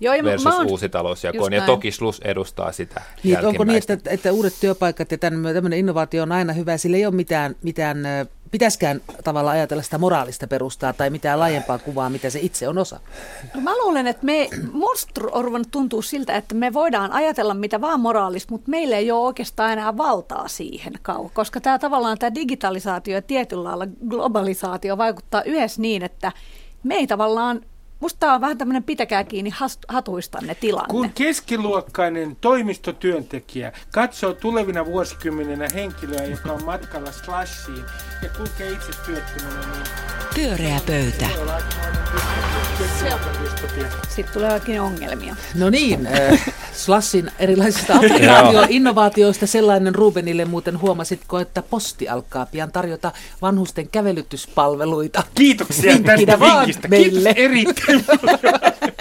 Joo, 0.00 0.14
ja 0.14 0.24
versus 0.24 0.54
oon, 0.54 0.66
uusi 0.66 0.88
talousjako. 0.88 1.48
Ja 1.48 1.66
toki 1.66 1.90
SLUS 1.90 2.20
edustaa 2.24 2.72
sitä 2.72 3.02
niin, 3.22 3.46
Onko 3.46 3.64
niin, 3.64 3.82
että, 3.88 4.10
että 4.10 4.32
uudet 4.32 4.54
työpaikat 4.60 5.10
ja 5.10 5.18
tämmöinen 5.18 5.78
innovaatio 5.78 6.22
on 6.22 6.32
aina 6.32 6.52
hyvä, 6.52 6.76
sillä 6.76 6.96
ei 6.96 7.06
ole 7.06 7.14
mitään, 7.14 7.56
mitään 7.62 7.98
pitäisikään 8.50 9.00
tavalla 9.24 9.50
ajatella 9.50 9.82
sitä 9.82 9.98
moraalista 9.98 10.46
perustaa 10.46 10.92
tai 10.92 11.10
mitään 11.10 11.38
laajempaa 11.38 11.78
kuvaa, 11.78 12.10
mitä 12.10 12.30
se 12.30 12.38
itse 12.42 12.68
on 12.68 12.78
osa? 12.78 13.00
No 13.54 13.60
mä 13.60 13.78
luulen, 13.78 14.06
että 14.06 14.26
me, 14.26 14.48
musta 14.72 15.20
tuntuu 15.70 16.02
siltä, 16.02 16.36
että 16.36 16.54
me 16.54 16.72
voidaan 16.72 17.12
ajatella 17.12 17.54
mitä 17.54 17.80
vaan 17.80 18.00
moraalista, 18.00 18.52
mutta 18.52 18.70
meillä 18.70 18.96
ei 18.96 19.10
ole 19.10 19.26
oikeastaan 19.26 19.72
enää 19.72 19.96
valtaa 19.96 20.48
siihen 20.48 20.92
kauan, 21.02 21.30
koska 21.34 21.60
tämä 21.60 21.78
tavallaan 21.78 22.18
tämä 22.18 22.34
digitalisaatio 22.34 23.14
ja 23.14 23.22
tietyllä 23.22 23.64
lailla 23.64 23.86
globalisaatio 24.08 24.98
vaikuttaa 24.98 25.42
yhdessä 25.42 25.82
niin, 25.82 26.02
että 26.02 26.32
me 26.82 26.94
ei 26.94 27.06
tavallaan 27.06 27.60
Musta 28.00 28.18
tämä 28.18 28.34
on 28.34 28.40
vähän 28.40 28.58
tämmöinen 28.58 28.82
pitäkää 28.82 29.24
kiinni 29.24 29.50
hatuistanne 29.88 30.54
tilanne. 30.54 30.88
Kun 30.88 31.10
keskiluokkainen 31.10 32.36
toimistotyöntekijä 32.40 33.72
katsoo 33.92 34.32
tulevina 34.32 34.86
vuosikymmeninä 34.86 35.68
henkilöä, 35.74 36.24
joka 36.24 36.52
on 36.52 36.64
matkalla 36.64 37.12
slashiin 37.12 37.84
ja 38.22 38.28
kulkee 38.36 38.70
itse 38.70 38.92
työttömänä, 39.06 39.60
niin... 39.60 39.84
Pyöreä 40.34 40.80
pöytä. 40.86 41.28
Sitten 44.08 44.34
tulee 44.34 44.52
oikein 44.52 44.80
ongelmia. 44.80 45.36
No 45.54 45.70
niin, 45.70 46.06
äh, 46.06 46.54
Slassin 46.72 47.30
erilaisista 47.38 47.94
applikaatio-innovaatioista 47.98 49.46
sellainen 49.46 49.94
Rubenille 49.94 50.44
muuten 50.44 50.80
huomasitko, 50.80 51.38
että 51.38 51.62
posti 51.62 52.08
alkaa 52.08 52.46
pian 52.46 52.72
tarjota 52.72 53.12
vanhusten 53.42 53.88
kävelytyspalveluita. 53.88 55.22
Kiitoksia 55.34 55.98
tästä 55.98 56.40
vinkistä. 56.40 56.88
Meille. 56.88 57.34
Kiitos 57.34 57.44
erittäin 57.44 58.04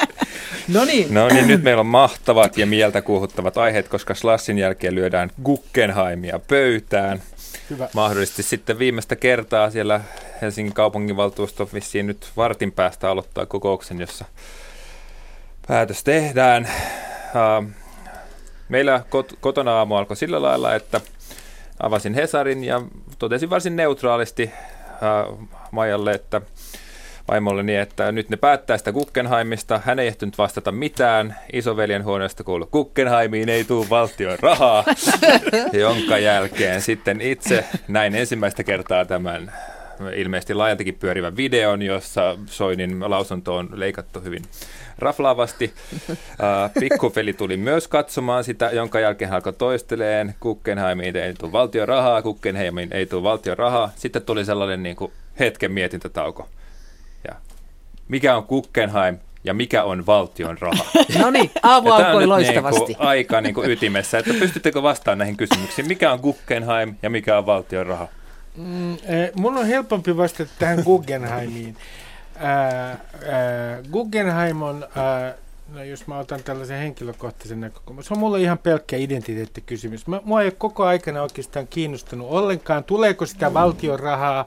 No 0.68 0.86
niin. 0.86 1.14
No 1.14 1.28
niin, 1.28 1.48
nyt 1.48 1.64
meillä 1.64 1.80
on 1.80 1.86
mahtavat 1.86 2.58
ja 2.58 2.66
mieltä 2.66 3.02
kuuhuttavat 3.02 3.58
aiheet, 3.58 3.88
koska 3.88 4.16
Slassin 4.16 4.58
jälkeen 4.58 4.96
lyödään 4.96 5.32
Guggenheimia 5.44 6.40
pöytään. 6.40 7.22
Hyvä. 7.70 7.90
Mahdollisesti 7.94 8.44
sitten 8.44 8.80
viimeistä 8.80 9.16
kertaa 9.16 9.70
siellä 9.70 10.02
Helsingin 10.42 10.74
kaupunginvaltuusto 10.74 11.70
vissiin 11.74 12.08
nyt 12.08 12.32
vartin 12.38 12.72
päästä 12.72 13.10
aloittaa 13.10 13.46
kokouksen, 13.46 14.00
jossa 14.00 14.26
päätös 15.68 16.04
tehdään. 16.04 16.70
Meillä 18.70 19.04
kotona 19.40 19.78
aamu 19.78 19.96
alkoi 19.96 20.18
sillä 20.18 20.42
lailla, 20.42 20.76
että 20.76 21.02
avasin 21.80 22.14
Hesarin 22.14 22.64
ja 22.64 22.82
totesin 23.20 23.50
varsin 23.50 23.76
neutraalisti 23.76 24.52
Maijalle, 25.72 26.12
että 26.12 26.42
niin, 27.64 27.80
että 27.80 28.12
nyt 28.12 28.30
ne 28.30 28.38
päättää 28.38 28.78
sitä 28.78 28.92
Guggenheimista. 28.92 29.82
Hän 29.86 30.00
ei 30.00 30.08
ehtinyt 30.08 30.38
vastata 30.38 30.72
mitään. 30.72 31.36
Isoveljen 31.54 32.04
huoneesta 32.04 32.44
kuului, 32.44 32.68
Guggenheimiin 32.72 33.50
ei 33.50 33.64
tule 33.64 33.90
valtion 33.90 34.38
rahaa, 34.42 34.84
jonka 35.74 36.18
jälkeen 36.18 36.82
sitten 36.82 37.22
itse 37.22 37.66
näin 37.88 38.16
ensimmäistä 38.16 38.64
kertaa 38.64 39.06
tämän 39.06 39.52
ilmeisesti 40.16 40.54
laajaltakin 40.54 40.96
pyörivän 40.96 41.38
videon, 41.38 41.82
jossa 41.82 42.38
Soinin 42.46 43.12
lausunto 43.12 43.56
on 43.56 43.70
leikattu 43.74 44.20
hyvin 44.20 44.44
raflaavasti. 45.00 45.74
Pikkufeli 46.80 47.34
tuli 47.34 47.58
myös 47.58 47.88
katsomaan 47.88 48.44
sitä, 48.44 48.70
jonka 48.74 49.00
jälkeen 49.00 49.30
hän 49.30 49.36
alkoi 49.36 49.54
toisteleen, 49.54 50.36
Guggenheimiin 50.42 51.16
ei 51.16 51.34
tule 51.34 51.52
valtion 51.52 51.88
rahaa, 51.88 52.22
Guggenheimiin 52.22 52.90
ei 52.92 53.06
tule 53.06 53.24
valtion 53.24 53.58
rahaa. 53.58 53.92
Sitten 53.96 54.22
tuli 54.22 54.46
sellainen 54.46 54.84
niin 54.84 54.96
kuin 54.96 55.12
hetken 55.40 55.72
mietintätauko 55.72 56.50
mikä 58.08 58.38
on 58.38 58.46
Guggenheim 58.50 59.18
ja 59.44 59.54
mikä 59.54 59.84
on 59.84 60.06
valtion 60.06 60.58
raha. 60.58 60.86
no 61.22 61.30
niin, 61.30 61.52
aamu 61.64 61.92
alkoi 61.92 62.12
niinku 62.12 62.30
loistavasti. 62.30 62.80
Niin 62.80 62.98
kuin 62.98 63.08
aika 63.08 63.42
niin 63.42 63.56
kuin 63.56 63.72
ytimessä, 63.72 64.18
että 64.18 64.34
pystyttekö 64.40 64.84
vastaamaan 64.84 65.18
näihin 65.18 65.38
kysymyksiin. 65.38 65.88
Mikä 65.88 66.12
on 66.12 66.20
Guggenheim 66.20 66.96
ja 67.02 67.10
mikä 67.10 67.38
on 67.38 67.46
valtion 67.46 67.86
raha? 67.86 68.08
Mm, 68.58 68.94
äh, 68.94 69.00
mun 69.36 69.58
on 69.58 69.68
helpompi 69.68 70.18
vastata 70.18 70.52
tähän 70.60 70.84
Guggenheimiin. 70.84 71.78
Äh, 72.44 72.92
äh, 72.92 72.98
Guggenheim 73.92 74.62
on 74.62 74.84
äh, 74.84 75.34
No 75.74 75.84
jos 75.84 76.08
mä 76.08 76.20
otan 76.20 76.44
tällaisen 76.44 76.80
henkilökohtaisen 76.80 77.60
näkökulman, 77.60 78.04
se 78.04 78.14
on 78.14 78.20
mulle 78.20 78.42
ihan 78.42 78.58
pelkkä 78.58 78.98
identiteettikysymys. 78.98 80.08
Mä, 80.08 80.22
mua 80.24 80.42
ei 80.42 80.52
koko 80.52 80.86
aikana 80.86 81.22
oikeastaan 81.22 81.68
kiinnostunut 81.68 82.28
ollenkaan, 82.30 82.84
tuleeko 82.84 83.26
sitä 83.26 83.54
valtion 83.54 84.00
rahaa 84.00 84.46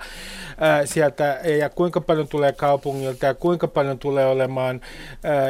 ää, 0.58 0.86
sieltä 0.86 1.40
ja 1.58 1.68
kuinka 1.68 2.00
paljon 2.00 2.28
tulee 2.28 2.52
kaupungilta 2.52 3.26
ja 3.26 3.34
kuinka 3.34 3.68
paljon 3.68 3.98
tulee 3.98 4.26
olemaan 4.26 4.80
ää, 5.24 5.44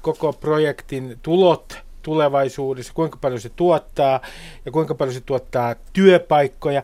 koko 0.00 0.32
projektin 0.32 1.18
tulot 1.22 1.78
tulevaisuudessa, 2.02 2.92
kuinka 2.92 3.18
paljon 3.20 3.40
se 3.40 3.48
tuottaa 3.48 4.20
ja 4.64 4.72
kuinka 4.72 4.94
paljon 4.94 5.14
se 5.14 5.20
tuottaa 5.20 5.74
työpaikkoja. 5.92 6.82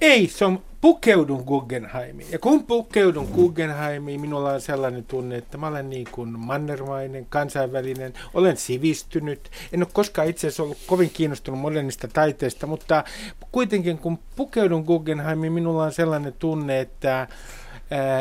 Ei, 0.00 0.28
se 0.28 0.44
on 0.44 0.62
pukeudun 0.80 1.42
Guggenheimiin. 1.46 2.32
Ja 2.32 2.38
kun 2.38 2.64
pukeudun 2.64 3.28
Guggenheimiin, 3.34 4.20
minulla 4.20 4.52
on 4.52 4.60
sellainen 4.60 5.04
tunne, 5.04 5.36
että 5.36 5.58
mä 5.58 5.66
olen 5.66 5.90
niin 5.90 6.08
kuin 6.12 6.38
mannermainen, 6.38 7.26
kansainvälinen, 7.26 8.12
olen 8.34 8.56
sivistynyt. 8.56 9.50
En 9.72 9.82
ole 9.82 9.88
koskaan 9.92 10.28
itse 10.28 10.46
asiassa 10.46 10.62
ollut 10.62 10.78
kovin 10.86 11.10
kiinnostunut 11.10 11.60
modernista 11.60 12.08
taiteesta, 12.08 12.66
mutta 12.66 13.04
kuitenkin 13.52 13.98
kun 13.98 14.18
pukeudun 14.36 14.82
Guggenheimiin, 14.82 15.52
minulla 15.52 15.84
on 15.84 15.92
sellainen 15.92 16.32
tunne, 16.38 16.80
että 16.80 17.28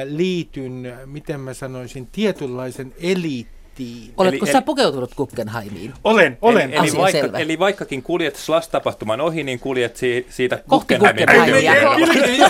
liityn, 0.06 0.94
miten 1.06 1.40
mä 1.40 1.54
sanoisin, 1.54 2.08
tietynlaisen 2.12 2.94
eliittiin 3.02 3.57
nettiin. 3.78 4.14
Oletko 4.18 4.46
eli, 4.46 4.54
sä 4.54 4.62
pukeutunut 4.62 5.16
Guggenheimiin? 5.16 5.94
Olen, 6.04 6.38
olen. 6.42 6.74
Eli, 6.74 6.90
eli, 6.90 6.98
vaikka, 6.98 7.40
eli 7.40 7.60
vaikkakin 7.60 8.04
kuljet 8.04 8.36
Slash-tapahtuman 8.36 9.22
ohi, 9.22 9.44
niin 9.44 9.60
kuljet 9.60 9.98
si, 9.98 10.28
siitä 10.30 10.64
Kohti 10.68 10.96
Guggenheimia. 10.96 11.74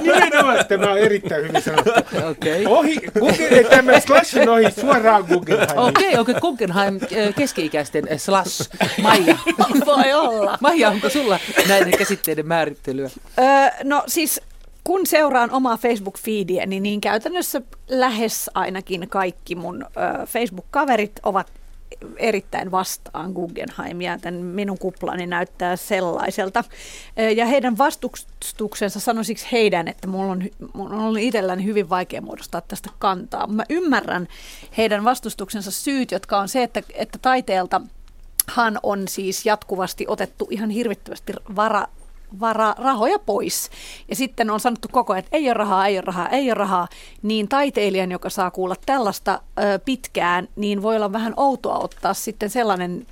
Nimenomaan, 0.01 0.65
tämä 0.65 0.91
on 0.91 0.97
erittäin 0.97 1.43
hyvin 1.43 1.61
sanottu. 1.61 1.91
Okay. 2.29 2.65
Ohi, 2.65 2.99
tämä 3.69 3.99
Slashin 3.99 4.49
ohi 4.49 4.71
suoraan 4.71 5.25
Guggenheimiin. 5.27 5.79
Okei, 5.79 6.07
okay, 6.09 6.21
okay, 6.21 6.35
Guggenheim, 6.41 6.99
keski-ikäisten 7.35 8.07
Slash, 8.17 8.69
Maija. 9.01 9.37
Voi 9.85 10.13
olla. 10.13 10.57
Maija, 10.61 10.89
onko 10.89 11.09
sulla 11.09 11.39
näiden 11.67 11.97
käsitteiden 11.97 12.47
määrittelyä? 12.47 13.09
Öö, 13.39 13.45
no 13.83 14.03
siis 14.07 14.41
kun 14.87 15.07
seuraan 15.07 15.51
omaa 15.51 15.77
Facebook-feediäni, 15.77 16.79
niin 16.79 17.01
käytännössä 17.01 17.61
lähes 17.87 18.49
ainakin 18.53 19.09
kaikki 19.09 19.55
mun 19.55 19.85
Facebook-kaverit 20.25 21.11
ovat 21.23 21.51
erittäin 22.17 22.71
vastaan 22.71 23.31
Guggenheimia. 23.31 24.17
Tämän 24.17 24.41
minun 24.41 24.77
kuplani 24.77 25.27
näyttää 25.27 25.75
sellaiselta. 25.75 26.63
Ja 27.35 27.45
heidän 27.45 27.77
vastustuksensa, 27.77 28.99
sanoisiko 28.99 29.41
heidän, 29.51 29.87
että 29.87 30.07
mulla 30.07 30.31
on, 30.31 30.43
mulla 30.73 31.03
on 31.03 31.19
itselläni 31.19 31.63
hyvin 31.63 31.89
vaikea 31.89 32.21
muodostaa 32.21 32.61
tästä 32.61 32.89
kantaa. 32.99 33.47
Mä 33.47 33.63
ymmärrän 33.69 34.27
heidän 34.77 35.03
vastustuksensa 35.03 35.71
syyt, 35.71 36.11
jotka 36.11 36.39
on 36.39 36.49
se, 36.49 36.63
että, 36.63 36.83
että 36.93 37.17
taiteelta 37.21 37.81
hän 38.49 38.79
on 38.83 39.07
siis 39.07 39.45
jatkuvasti 39.45 40.05
otettu 40.07 40.47
ihan 40.51 40.69
hirvittävästi 40.69 41.33
vara, 41.55 41.87
vara, 42.39 42.75
rahoja 42.77 43.19
pois. 43.19 43.69
Ja 44.09 44.15
sitten 44.15 44.49
on 44.49 44.59
sanottu 44.59 44.87
koko 44.91 45.13
ajan, 45.13 45.19
että 45.19 45.37
ei 45.37 45.47
ole 45.47 45.53
rahaa, 45.53 45.87
ei 45.87 45.97
ole 45.97 46.03
rahaa, 46.05 46.29
ei 46.29 46.47
ole 46.47 46.53
rahaa. 46.53 46.87
Niin 47.21 47.47
taiteilijan, 47.47 48.11
joka 48.11 48.29
saa 48.29 48.51
kuulla 48.51 48.75
tällaista 48.85 49.41
ö, 49.59 49.79
pitkään, 49.85 50.47
niin 50.55 50.81
voi 50.81 50.95
olla 50.95 51.11
vähän 51.11 51.33
outoa 51.37 51.79
ottaa 51.79 52.13
sitten 52.13 52.49
sellainen 52.49 53.05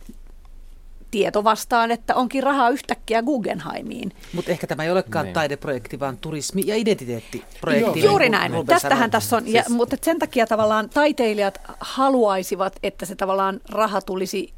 tieto 1.12 1.44
vastaan, 1.44 1.92
että 1.92 2.16
onkin 2.16 2.44
rahaa 2.44 2.70
yhtäkkiä 2.70 3.22
Guggenheimiin. 3.22 4.12
Mutta 4.34 4.52
ehkä 4.52 4.68
tämä 4.68 4.84
ei 4.84 4.92
olekaan 4.92 5.26
niin. 5.26 5.34
taideprojekti, 5.34 6.00
vaan 6.00 6.18
turismi- 6.18 6.64
ja 6.66 6.76
identiteettiprojekti. 6.76 8.00
Joo. 8.00 8.12
Juuri 8.12 8.30
näin. 8.30 8.66
Tästähän 8.66 9.12
tässä 9.12 9.38
on. 9.38 9.54
Ja, 9.54 9.64
siis... 9.64 9.76
Mutta 9.76 9.96
sen 10.02 10.20
takia 10.20 10.48
tavallaan 10.48 10.90
taiteilijat 10.90 11.62
haluaisivat, 11.80 12.80
että 12.84 13.06
se 13.06 13.16
tavallaan 13.16 13.62
raha 13.70 14.02
tulisi 14.02 14.54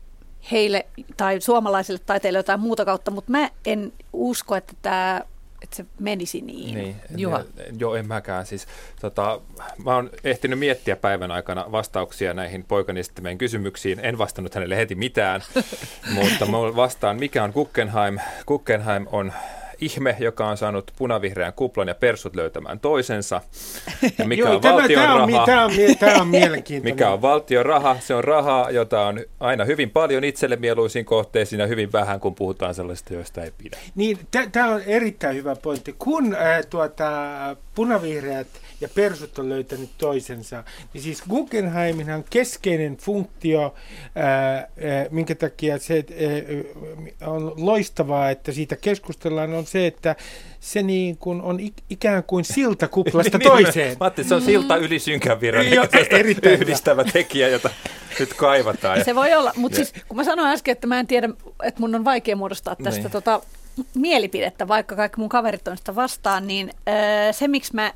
heille 0.51 0.86
tai 1.18 1.42
suomalaisille 1.42 2.00
taiteilijoille 2.06 2.39
jotain 2.39 2.60
muuta 2.60 2.86
kautta, 2.86 3.12
mutta 3.12 3.32
mä 3.32 3.50
en 3.66 3.94
usko, 4.13 4.56
että 4.56 4.74
tämä 4.82 5.22
että 5.62 5.75
se 5.75 5.86
menisi 6.00 6.42
niin. 6.42 6.75
niin 6.75 6.96
Juha. 7.18 7.44
Joo, 7.80 7.96
en 7.96 8.08
mäkään. 8.08 8.46
Siis, 8.46 8.68
tota, 9.01 9.42
mä 9.86 9.96
oon 9.96 10.10
ehtinyt 10.24 10.60
miettiä 10.60 10.96
päivän 10.96 11.32
aikana 11.32 11.72
vastauksia 11.72 12.34
näihin 12.34 12.63
poikani 12.63 13.01
kysymyksiin. 13.38 14.00
En 14.04 14.18
vastannut 14.18 14.56
hänelle 14.56 14.77
heti 14.77 14.96
mitään, 14.96 15.44
mutta 16.16 16.46
mä 16.46 16.58
vastaan, 16.58 17.20
mikä 17.20 17.44
on 17.44 17.51
Guggenheim. 17.51 18.20
Guggenheim 18.48 19.08
on 19.12 19.34
ihme, 19.82 20.16
joka 20.20 20.48
on 20.48 20.58
saanut 20.58 20.92
punavihreän 20.98 21.54
kuplan 21.54 21.88
ja 21.88 21.96
persut 21.96 22.36
löytämään 22.36 22.80
toisensa. 22.80 23.42
Ja 24.18 24.26
mikä 24.26 24.42
Joo, 24.42 24.56
on 24.56 24.62
tämä, 24.62 24.76
valtion 24.76 25.02
tämä 25.02 25.14
on, 25.14 25.30
raha? 25.30 25.46
Tämä 25.46 25.66
on, 25.66 25.72
tämä 26.00 26.22
on 26.22 26.28
mielenkiintoinen. 26.38 26.96
Mikä 26.96 27.10
on 27.10 27.22
valtion 27.22 27.66
raha? 27.66 27.98
Se 28.00 28.16
on 28.16 28.24
rahaa, 28.24 28.72
jota 28.72 29.08
on 29.08 29.20
aina 29.40 29.66
hyvin 29.66 29.90
paljon 29.90 30.24
itselle 30.24 30.56
mieluisiin 30.56 31.06
kohteisiin 31.06 31.60
ja 31.60 31.68
hyvin 31.68 31.92
vähän, 31.92 32.20
kun 32.20 32.36
puhutaan 32.36 32.76
sellaisista, 32.76 33.14
joista 33.14 33.44
ei 33.44 33.52
pidä. 33.58 33.78
Niin, 33.96 34.20
tämä 34.52 34.70
on 34.70 34.82
erittäin 34.82 35.36
hyvä 35.36 35.56
pointti. 35.56 35.96
Kun 36.00 36.36
äh, 36.36 36.66
tuota, 36.70 37.12
punavihreät 37.76 38.48
ja 38.82 38.90
persut 38.96 39.40
on 39.40 39.50
löytänyt 39.50 39.90
toisensa. 39.98 40.64
Niin 40.94 41.02
siis 41.02 41.24
Guggenheimin 41.30 42.08
keskeinen 42.30 42.98
funktio, 42.98 43.74
ää, 44.16 44.54
ää, 44.54 44.68
minkä 45.12 45.36
takia 45.36 45.80
se 45.80 46.06
ää, 47.22 47.30
on 47.30 47.54
loistavaa, 47.58 48.30
että 48.30 48.52
siitä 48.52 48.76
keskustellaan, 48.76 49.54
on 49.54 49.66
se, 49.68 49.88
että 49.88 50.16
se 50.60 50.84
niin 50.84 51.18
kuin 51.18 51.42
on 51.42 51.60
ikään 51.90 52.24
kuin 52.24 52.46
silta 52.56 52.88
kuplasta 52.88 53.38
niin, 53.38 53.50
toiseen. 53.50 53.98
Matti, 54.00 54.24
se 54.24 54.36
on 54.36 54.42
silta 54.42 54.76
yli 54.76 55.00
synkän 55.00 55.42
virran, 55.42 55.66
yhdistävä 56.44 57.04
tekijä, 57.04 57.48
jota 57.48 57.70
nyt 58.20 58.34
kaivataan. 58.34 59.06
Se 59.06 59.16
voi 59.16 59.34
olla, 59.34 59.54
mutta 59.56 59.76
siis 59.76 59.94
kun 60.08 60.18
mä 60.18 60.24
sanoin 60.24 60.50
äsken, 60.50 60.72
että 60.72 60.88
mä 60.88 61.00
en 61.00 61.08
tiedä, 61.08 61.30
että 61.64 61.82
mun 61.82 61.96
on 61.96 62.06
vaikea 62.06 62.36
muodostaa 62.36 62.76
tästä 62.76 63.02
niin. 63.02 63.12
tota, 63.12 63.42
mielipidettä, 63.96 64.68
vaikka 64.68 64.96
kaikki 64.96 65.20
mun 65.20 65.30
kaverit 65.30 65.68
on 65.68 65.78
sitä 65.78 65.96
vastaan, 65.96 66.48
niin 66.48 66.70
öö, 66.90 67.34
se 67.34 67.48
miksi 67.48 67.76
mä 67.76 67.94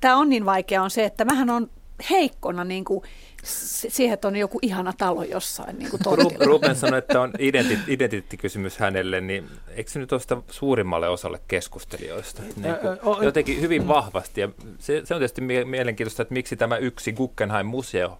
tämä 0.00 0.16
on 0.16 0.28
niin 0.28 0.44
vaikea, 0.44 0.82
on 0.82 0.90
se, 0.90 1.04
että 1.04 1.24
mähän 1.24 1.50
on 1.50 1.70
heikkona 2.10 2.64
niin 2.64 2.84
kuin, 2.84 3.04
siihen, 3.42 4.14
että 4.14 4.28
on 4.28 4.36
joku 4.36 4.58
ihana 4.62 4.92
talo 4.98 5.22
jossain 5.22 5.78
niin 5.78 5.90
kuin 5.90 6.02
Ruben 6.46 6.76
sanoi, 6.76 6.98
että 6.98 7.20
on 7.20 7.32
identi- 7.38 7.78
identiteettikysymys 7.88 8.78
hänelle, 8.78 9.20
niin 9.20 9.48
eikö 9.68 9.90
se 9.90 9.98
nyt 9.98 10.12
ole 10.12 10.20
sitä 10.20 10.36
suurimmalle 10.50 11.08
osalle 11.08 11.40
keskustelijoista? 11.48 12.42
Niin 12.42 12.74
kuin, 12.76 13.24
jotenkin 13.24 13.60
hyvin 13.60 13.88
vahvasti. 13.88 14.40
Ja 14.40 14.48
se, 14.78 15.02
se 15.04 15.14
on 15.14 15.20
tietysti 15.20 15.40
mielenkiintoista, 15.64 16.22
että 16.22 16.34
miksi 16.34 16.56
tämä 16.56 16.76
yksi 16.76 17.12
Guggenheim-museo 17.12 18.18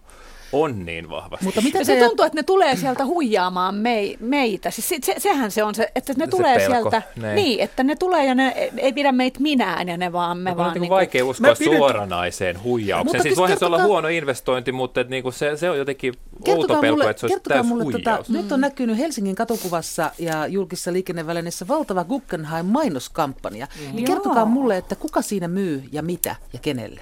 on 0.53 0.85
niin 0.85 1.09
vahvasti. 1.09 1.45
Mutta 1.45 1.61
mitä 1.61 1.83
se, 1.83 1.99
se 1.99 2.07
tuntuu, 2.07 2.25
että 2.25 2.39
ne 2.39 2.43
tulee 2.43 2.75
sieltä 2.75 3.05
huijaamaan 3.05 3.75
mei, 3.75 4.17
meitä. 4.19 4.71
Siis 4.71 4.89
se, 4.89 4.97
se, 5.03 5.15
sehän 5.17 5.51
se 5.51 5.63
on 5.63 5.75
se, 5.75 5.91
että 5.95 6.13
ne 6.17 6.25
se 6.25 6.31
tulee 6.31 6.57
pelko, 6.57 6.73
sieltä, 6.73 7.01
ne. 7.15 7.35
niin, 7.35 7.59
että 7.59 7.83
ne 7.83 7.95
tulee 7.95 8.25
ja 8.25 8.35
ne 8.35 8.71
ei 8.77 8.93
pidä 8.93 9.11
meitä 9.11 9.39
minään 9.39 9.89
ja 9.89 9.97
ne 9.97 10.11
vaan 10.11 10.37
me 10.37 10.49
no, 10.49 10.57
vaan. 10.57 10.67
On 10.67 10.73
niin 10.73 10.81
kuin 10.81 10.89
vaikea 10.89 11.25
uskoa 11.25 11.55
pidän... 11.55 11.77
suoranaiseen 11.77 12.63
huijaukseen. 12.63 13.05
Mutta 13.05 13.23
siis 13.23 13.37
voihan 13.37 13.59
se 13.59 13.65
olla 13.65 13.83
huono 13.83 14.07
investointi, 14.07 14.71
mutta 14.71 15.01
että 15.01 15.11
niin 15.11 15.23
kuin 15.23 15.33
se, 15.33 15.57
se 15.57 15.69
on 15.69 15.77
jotenkin 15.77 16.13
outo 16.47 16.67
pelko, 16.67 16.97
mulle, 16.97 17.09
että 17.09 17.19
se 17.19 17.25
olisi 17.25 17.39
täys 17.39 17.65
mulle 17.65 17.91
tota, 17.91 18.23
Nyt 18.29 18.51
on 18.51 18.61
näkynyt 18.61 18.97
Helsingin 18.97 19.35
katukuvassa 19.35 20.11
ja 20.19 20.47
julkisessa 20.47 20.93
liikennevälineessä 20.93 21.67
valtava 21.67 22.03
Guggenheim-mainoskampanja. 22.03 23.67
Mm. 23.79 23.95
Niin 23.95 24.05
kertokaa 24.05 24.45
mulle, 24.45 24.77
että 24.77 24.95
kuka 24.95 25.21
siinä 25.21 25.47
myy 25.47 25.83
ja 25.91 26.03
mitä 26.03 26.35
ja 26.53 26.59
kenelle? 26.59 27.01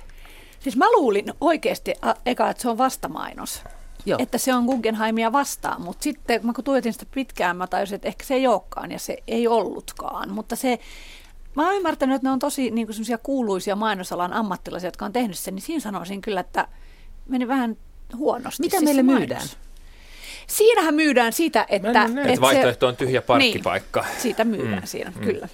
Siis 0.62 0.78
mä 0.78 0.92
luulin 0.92 1.34
oikeasti 1.42 1.94
eka, 2.26 2.50
että 2.50 2.62
se 2.62 2.70
on 2.70 2.78
vastamainos. 2.78 3.64
Joo. 4.06 4.20
Että 4.22 4.38
se 4.38 4.54
on 4.54 4.66
Guggenheimia 4.66 5.32
vastaan, 5.32 5.82
mutta 5.82 6.04
sitten 6.04 6.40
mä 6.44 6.54
kun 6.54 6.64
tuijotin 6.64 6.94
sitä 6.94 7.06
pitkään, 7.14 7.58
mä 7.58 7.68
tajusin, 7.68 7.96
että 7.96 8.08
ehkä 8.08 8.24
se 8.24 8.34
ei 8.34 8.48
olekaan 8.48 8.92
ja 8.92 9.00
se 9.00 9.18
ei 9.28 9.48
ollutkaan. 9.48 10.32
Mutta 10.32 10.56
se, 10.56 10.80
mä 11.56 11.66
oon 11.66 11.76
ymmärtänyt, 11.76 12.16
että 12.16 12.28
ne 12.28 12.32
on 12.32 12.40
tosi 12.40 12.72
niin 12.72 12.88
kuin 12.88 13.20
kuuluisia 13.24 13.76
mainosalan 13.76 14.34
ammattilaisia, 14.34 14.88
jotka 14.88 15.06
on 15.06 15.14
tehnyt 15.14 15.38
sen, 15.38 15.56
niin 15.56 15.64
siinä 15.64 15.80
sanoisin 15.80 16.22
kyllä, 16.22 16.40
että 16.40 16.68
meni 17.28 17.48
vähän 17.48 17.78
huonosti. 18.16 18.64
Mitä 18.64 18.78
siis 18.78 18.84
meille 18.84 19.04
myydään? 19.04 19.48
Siinähän 20.48 20.94
myydään 20.94 21.34
sitä, 21.34 21.66
että... 21.70 22.10
että 22.26 22.42
vaihtoehto 22.42 22.88
on 22.88 22.96
tyhjä 22.96 23.22
parkkipaikka. 23.22 24.02
Niin, 24.02 24.22
siitä 24.22 24.44
myydään 24.44 24.84
mm. 24.84 24.88
siinä, 24.88 25.12
mm. 25.16 25.22
kyllä. 25.22 25.48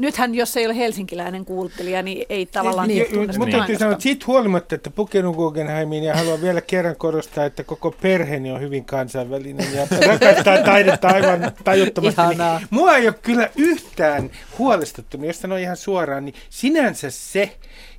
Nythän, 0.00 0.34
jos 0.34 0.56
ei 0.56 0.66
ole 0.66 0.76
helsinkiläinen 0.76 1.44
kuuntelija, 1.44 2.02
niin 2.02 2.26
ei 2.28 2.46
tavallaan 2.46 2.88
niin, 2.88 3.06
tunne 3.14 3.38
Mutta 3.38 3.56
täytyy 3.56 3.78
sanoa, 3.78 3.92
että 3.92 4.02
siitä 4.02 4.24
huolimatta, 4.26 4.74
että 4.74 4.90
pukenut 4.90 5.36
Guggenheimiin 5.36 6.04
ja 6.04 6.16
haluan 6.16 6.42
vielä 6.42 6.60
kerran 6.60 6.96
korostaa, 6.96 7.44
että 7.44 7.64
koko 7.64 7.90
perheeni 7.90 8.52
on 8.52 8.60
hyvin 8.60 8.84
kansainvälinen 8.84 9.74
ja 9.74 9.86
rakastaa 10.08 10.58
taidetta 10.58 11.08
aivan 11.08 11.52
tajuttomasti. 11.64 12.20
Niin, 12.20 12.66
mua 12.70 12.96
ei 12.96 13.08
ole 13.08 13.14
kyllä 13.22 13.50
yhtään 13.56 14.30
huolestuttunut, 14.58 15.26
jos 15.26 15.40
sanoo 15.40 15.58
ihan 15.58 15.76
suoraan, 15.76 16.24
niin 16.24 16.34
sinänsä 16.50 17.10
se, 17.10 17.52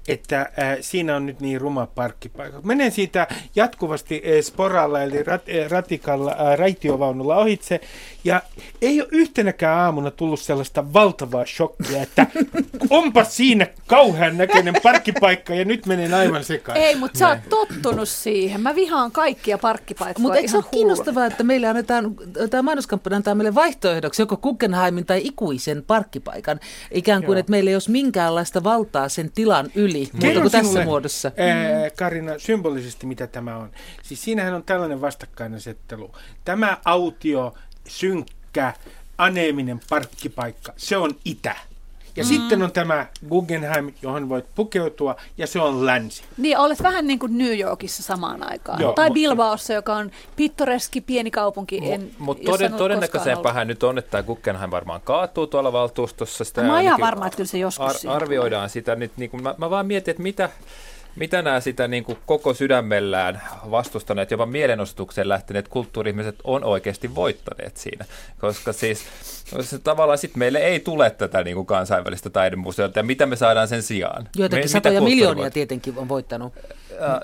että 0.07 0.41
äh, 0.41 0.77
siinä 0.81 1.15
on 1.15 1.25
nyt 1.25 1.39
niin 1.39 1.61
ruma 1.61 1.85
parkkipaikka. 1.85 2.61
Menen 2.63 2.91
siitä 2.91 3.27
jatkuvasti 3.55 4.21
äh, 4.25 4.41
sporalla 4.41 5.01
eli 5.01 5.23
rat, 5.23 5.41
äh, 5.49 5.69
ratikalla, 5.69 6.31
äh, 6.31 6.57
raitiovaunulla 6.57 7.37
ohitse 7.37 7.81
ja 8.23 8.41
ei 8.81 9.01
ole 9.01 9.09
yhtenäkään 9.11 9.79
aamuna 9.79 10.11
tullut 10.11 10.39
sellaista 10.39 10.93
valtavaa 10.93 11.45
shokkia, 11.45 12.01
että 12.01 12.27
onpa 12.89 13.23
siinä 13.23 13.67
kauhean 13.87 14.37
näköinen 14.37 14.73
parkkipaikka 14.83 15.55
ja 15.55 15.65
nyt 15.65 15.85
menen 15.85 16.13
aivan 16.13 16.43
sekaisin. 16.43 16.83
Ei, 16.83 16.95
mutta 16.95 17.19
sä 17.19 17.29
oot 17.29 17.39
tottunut 17.49 18.09
siihen. 18.09 18.61
Mä 18.61 18.75
vihaan 18.75 19.11
kaikkia 19.11 19.57
parkkipaikkoja 19.57 20.21
Mutta 20.21 20.37
eikö 20.37 20.51
se 20.51 20.57
ole 20.57 20.65
kiinnostavaa, 20.71 21.25
että 21.25 21.43
meille 21.43 21.67
annetaan, 21.67 22.15
tämä 22.49 22.61
mainoskampanja 22.61 23.17
antaa 23.17 23.35
meille 23.35 23.55
vaihtoehdoksi 23.55 24.21
joko 24.21 24.37
Guggenheimin 24.37 25.05
tai 25.05 25.21
ikuisen 25.23 25.83
parkkipaikan. 25.87 26.59
Ikään 26.91 27.23
kuin, 27.23 27.35
Joo. 27.35 27.39
että 27.39 27.51
meillä 27.51 27.69
ei 27.69 27.75
olisi 27.75 27.91
minkäänlaista 27.91 28.63
valtaa 28.63 29.09
sen 29.09 29.31
tilan 29.31 29.71
yli, 29.75 29.90
mutta 29.99 30.27
kuin 30.41 30.51
tässä 30.51 30.63
sinulle, 30.63 30.85
muodossa. 30.85 31.31
Ää, 31.37 31.89
Karina, 31.89 32.39
symbolisesti 32.39 33.05
mitä 33.05 33.27
tämä 33.27 33.57
on? 33.57 33.71
Siis 34.03 34.23
siinähän 34.23 34.53
on 34.53 34.63
tällainen 34.63 35.01
vastakkainasettelu. 35.01 36.11
Tämä 36.45 36.77
autio 36.85 37.53
synkkä, 37.87 38.73
aneeminen 39.17 39.79
parkkipaikka, 39.89 40.73
se 40.77 40.97
on 40.97 41.11
itä. 41.25 41.55
Ja 42.15 42.23
mm. 42.23 42.27
sitten 42.27 42.63
on 42.63 42.71
tämä 42.71 43.07
Guggenheim, 43.29 43.93
johon 44.01 44.29
voit 44.29 44.45
pukeutua, 44.55 45.15
ja 45.37 45.47
se 45.47 45.59
on 45.59 45.85
länsi. 45.85 46.23
Niin, 46.37 46.57
olet 46.57 46.83
vähän 46.83 47.07
niin 47.07 47.19
kuin 47.19 47.37
New 47.37 47.59
Yorkissa 47.59 48.03
samaan 48.03 48.49
aikaan. 48.51 48.81
Joo, 48.81 48.93
tai 48.93 49.05
mutta, 49.05 49.13
Bilbaossa, 49.13 49.73
joka 49.73 49.95
on 49.95 50.11
pittoreski 50.35 51.01
pieni 51.01 51.31
kaupunki. 51.31 51.81
Mutta 51.81 52.13
mut 52.17 52.41
toden, 52.45 52.73
todennäköisempäähän 52.73 53.67
nyt 53.67 53.83
on, 53.83 53.97
että 53.97 54.23
Guggenheim 54.23 54.71
varmaan 54.71 55.01
kaatuu 55.01 55.47
tuolla 55.47 55.73
valtuustossa. 55.73 56.43
Sitä 56.43 56.61
mä 56.61 56.73
oon 56.73 56.81
ihan 56.81 56.99
varma, 56.99 57.27
että 57.27 57.37
kyllä 57.37 57.47
se 57.47 57.57
joskus 57.57 58.05
ar- 58.05 58.15
Arvioidaan 58.15 58.69
sitä 58.69 58.95
nyt. 58.95 59.11
Niin 59.17 59.29
kuin, 59.29 59.43
mä, 59.43 59.55
mä 59.57 59.69
vaan 59.69 59.85
mietin, 59.85 60.11
että 60.11 60.23
mitä 60.23 60.49
mitä 61.15 61.41
nämä 61.41 61.59
sitä 61.59 61.87
niin 61.87 62.03
kuin 62.03 62.17
koko 62.25 62.53
sydämellään 62.53 63.41
vastustaneet, 63.71 64.31
jopa 64.31 64.45
mielenosoitukseen 64.45 65.29
lähteneet 65.29 65.67
kulttuuri-ihmiset 65.67 66.35
on 66.43 66.63
oikeasti 66.63 67.15
voittaneet 67.15 67.77
siinä? 67.77 68.05
Koska 68.39 68.73
siis 68.73 69.05
tavallaan 69.83 70.17
sitten 70.17 70.39
meille 70.39 70.59
ei 70.59 70.79
tule 70.79 71.09
tätä 71.09 71.43
niin 71.43 71.55
kuin 71.55 71.65
kansainvälistä 71.65 72.29
taidemuseota, 72.29 72.99
ja 72.99 73.03
mitä 73.03 73.25
me 73.25 73.35
saadaan 73.35 73.67
sen 73.67 73.83
sijaan? 73.83 74.29
Joitakin 74.35 74.63
me, 74.65 74.67
satoja 74.67 75.01
miljoonia 75.01 75.43
voit... 75.43 75.53
tietenkin 75.53 75.97
on 75.97 76.09
voittanut. 76.09 76.53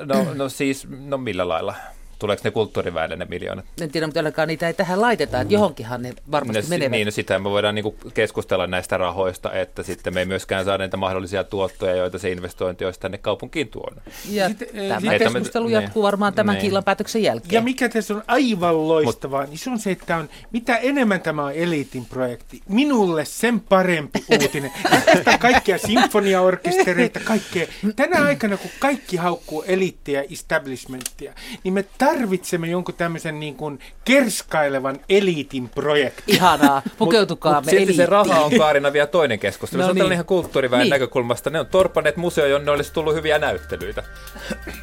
No, 0.05 0.27
no 0.33 0.49
siis, 0.49 0.87
no 0.89 1.17
millä 1.17 1.47
lailla? 1.47 1.75
Tuleeko 2.19 2.41
ne 2.43 2.51
kulttuuriväelle 2.51 3.15
ne 3.15 3.25
miljoonat? 3.29 3.65
En 3.81 3.91
tiedä, 3.91 4.07
mutta 4.07 4.19
ainakaan 4.19 4.47
niitä 4.47 4.67
ei 4.67 4.73
tähän 4.73 5.01
laiteta, 5.01 5.41
että 5.41 5.53
johonkinhan 5.53 6.01
ne 6.01 6.13
varmasti 6.31 6.61
no, 6.61 6.67
menevät. 6.69 6.91
Niin, 6.91 7.05
no 7.05 7.11
sitä 7.11 7.39
me 7.39 7.49
voidaan 7.49 7.75
niin 7.75 7.95
keskustella 8.13 8.67
näistä 8.67 8.97
rahoista, 8.97 9.53
että 9.53 9.83
sitten 9.83 10.13
me 10.13 10.19
ei 10.19 10.25
myöskään 10.25 10.65
saada 10.65 10.83
niitä 10.83 10.97
mahdollisia 10.97 11.43
tuottoja, 11.43 11.95
joita 11.95 12.19
se 12.19 12.31
investointi 12.31 12.85
olisi 12.85 12.99
tänne 12.99 13.17
kaupunkiin 13.17 13.67
tuonut. 13.67 14.03
Ja 14.29 14.47
Sitten, 14.47 14.67
eh, 14.73 14.87
tämä 14.87 14.99
sitten- 14.99 15.19
keskustelu 15.19 15.67
niin. 15.67 15.73
jatkuu 15.73 16.03
varmaan 16.03 16.33
tämänkin 16.33 16.61
Niin. 16.61 16.69
illan 16.69 16.83
päätöksen 16.83 17.23
jälkeen. 17.23 17.51
Ja 17.53 17.61
mikä 17.61 17.89
tässä 17.89 18.13
on 18.13 18.23
aivan 18.27 18.87
loistavaa, 18.87 19.45
niin 19.45 19.57
se 19.57 19.69
on 19.69 19.79
se, 19.79 19.91
että 19.91 20.17
on, 20.17 20.29
mitä 20.51 20.77
enemmän 20.77 21.21
tämä 21.21 21.45
on 21.45 21.53
eliitin 21.53 22.05
projekti, 22.05 22.61
minulle 22.69 23.25
sen 23.25 23.59
parempi 23.59 24.23
uutinen. 24.31 24.71
Tästä 25.05 25.37
kaikkia 25.37 25.77
sinfoniaorkestereita, 25.77 27.19
kaikkea. 27.19 27.67
Tänä 27.95 28.25
aikana, 28.25 28.57
kun 28.57 28.71
kaikki 28.79 29.17
haukkuu 29.17 29.63
eliittiä 29.67 30.21
ja 30.21 30.27
establishmenttia, 30.31 31.33
niin 31.63 31.73
me 31.73 31.83
tarvitsemme 32.07 32.67
jonkun 32.67 32.95
tämmöisen 32.95 33.39
niin 33.39 33.55
kuin 33.55 33.79
kerskailevan 34.05 34.99
eliitin 35.09 35.69
projektin. 35.69 36.35
Ihanaa, 36.35 36.81
pukeutukaamme 36.97 37.57
Mutta 37.57 37.69
silti 37.71 37.93
se 37.93 38.03
eliittiin. 38.03 38.09
raha 38.09 38.39
on 38.45 38.51
Kaarina 38.59 38.93
vielä 38.93 39.07
toinen 39.07 39.39
keskustelu. 39.39 39.81
No 39.81 39.85
se 39.87 39.91
on 39.91 39.95
niin. 39.97 40.11
ihan 40.13 40.25
kulttuuriväen 40.25 40.79
Niin. 40.81 40.89
näkökulmasta. 40.89 41.49
Ne 41.49 41.59
on 41.59 41.65
torpanneet 41.67 42.17
museo, 42.17 42.45
jonne 42.45 42.71
olisi 42.71 42.93
tullut 42.93 43.13
hyviä 43.15 43.39
näyttelyitä. 43.39 44.03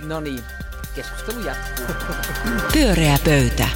No 0.06 0.20
niin, 0.20 0.40
keskustelu 0.94 1.40
jatkuu. 1.40 1.86
Pyöreä 2.72 3.18
pöytä. 3.24 3.68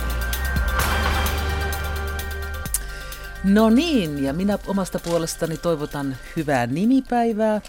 No 3.44 3.70
niin, 3.70 4.24
ja 4.24 4.32
minä 4.32 4.58
omasta 4.66 4.98
puolestani 4.98 5.56
toivotan 5.56 6.16
hyvää 6.36 6.66
nimipäivää 6.66 7.60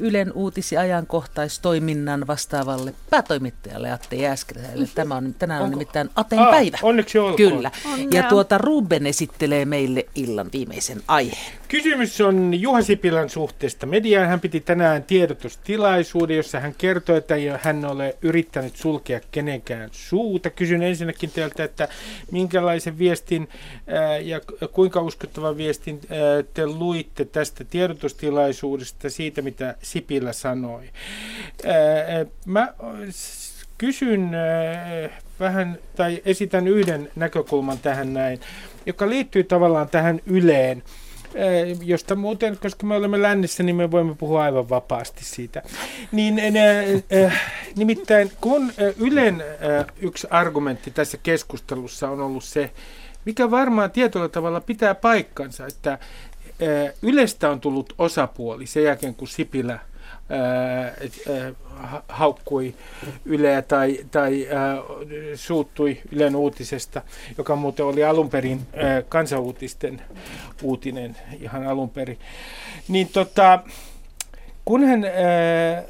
Ylen 0.00 0.32
uutis- 0.32 0.72
ja 0.72 0.80
ajankohtaistoiminnan 0.80 2.26
vastaavalle 2.26 2.94
päätoimittajalle 3.10 3.90
Atte 3.92 4.16
Jääskeläiselle. 4.16 4.88
Tämä 4.94 5.16
on, 5.16 5.34
tänään 5.38 5.62
on 5.62 5.70
nimittäin 5.70 6.10
Aten 6.16 6.38
Ah, 6.38 6.50
päivä. 6.50 6.78
onneksi 6.82 7.18
olkoon. 7.18 7.36
Kyllä. 7.36 7.70
Onnea. 7.92 8.06
Ja 8.12 8.22
tuota 8.22 8.58
Ruben 8.58 9.06
esittelee 9.06 9.64
meille 9.64 10.06
illan 10.14 10.48
viimeisen 10.52 11.02
aiheen. 11.08 11.59
Kysymys 11.70 12.20
on 12.20 12.60
Juha 12.60 12.82
Sipilän 12.82 13.28
suhteesta 13.28 13.86
mediaan. 13.86 14.28
Hän 14.28 14.40
piti 14.40 14.60
tänään 14.60 15.02
tiedotustilaisuuden, 15.02 16.36
jossa 16.36 16.60
hän 16.60 16.74
kertoi, 16.78 17.18
että 17.18 17.34
hän 17.62 17.84
ole 17.84 18.16
yrittänyt 18.22 18.76
sulkea 18.76 19.20
kenenkään 19.30 19.88
suuta. 19.92 20.50
Kysyn 20.50 20.82
ensinnäkin 20.82 21.30
teiltä, 21.30 21.64
että 21.64 21.88
minkälaisen 22.30 22.98
viestin 22.98 23.48
ää, 23.86 24.18
ja 24.18 24.40
kuinka 24.72 25.00
uskottavan 25.00 25.56
viestin 25.56 26.00
ää, 26.10 26.18
te 26.54 26.66
luitte 26.66 27.24
tästä 27.24 27.64
tiedotustilaisuudesta, 27.64 29.10
siitä 29.10 29.42
mitä 29.42 29.74
Sipilä 29.82 30.32
sanoi. 30.32 30.84
Ää, 31.64 32.26
Mä 32.46 32.74
kysyn 33.78 34.30
vähän, 35.40 35.78
tai 35.96 36.22
esitän 36.24 36.68
yhden 36.68 37.10
näkökulman 37.16 37.78
tähän 37.78 38.14
näin, 38.14 38.40
joka 38.86 39.08
liittyy 39.08 39.44
tavallaan 39.44 39.88
tähän 39.88 40.20
Yleen, 40.26 40.82
josta 41.82 42.14
muuten, 42.16 42.58
koska 42.58 42.86
me 42.86 42.96
olemme 42.96 43.22
lännessä, 43.22 43.62
niin 43.62 43.76
me 43.76 43.90
voimme 43.90 44.14
puhua 44.14 44.42
aivan 44.42 44.68
vapaasti 44.68 45.24
siitä. 45.24 45.62
Niin, 46.12 46.38
eh, 46.38 47.02
eh, 47.10 47.32
nimittäin 47.76 48.32
kun 48.40 48.72
eh, 48.78 48.94
Ylen 48.98 49.40
eh, 49.40 49.86
yksi 50.00 50.26
argumentti 50.30 50.90
tässä 50.90 51.18
keskustelussa 51.22 52.10
on 52.10 52.20
ollut 52.20 52.44
se, 52.44 52.70
mikä 53.24 53.50
varmaan 53.50 53.90
tietyllä 53.90 54.28
tavalla 54.28 54.60
pitää 54.60 54.94
paikkansa, 54.94 55.66
että 55.66 55.98
eh, 56.60 56.92
Ylestä 57.02 57.50
on 57.50 57.60
tullut 57.60 57.94
osapuoli 57.98 58.66
sen 58.66 58.84
jälkeen, 58.84 59.14
kun 59.14 59.28
Sipilä 59.28 59.78
ää, 60.30 60.94
haukkui 62.08 62.74
Yleä 63.24 63.62
tai, 63.62 63.98
tai 64.10 64.48
ää, 64.50 64.76
suuttui 65.34 66.00
Ylen 66.12 66.36
uutisesta, 66.36 67.02
joka 67.38 67.56
muuten 67.56 67.86
oli 67.86 68.04
alun 68.04 68.30
perin 68.30 68.60
ää, 68.76 69.02
kansanuutisten 69.02 70.02
uutinen 70.62 71.16
ihan 71.40 71.66
alun 71.66 71.90
perin. 71.90 72.18
Niin 72.88 73.08
tota, 73.08 73.58
kun 74.64 74.84
hän 74.84 75.04
ää, 75.04 75.82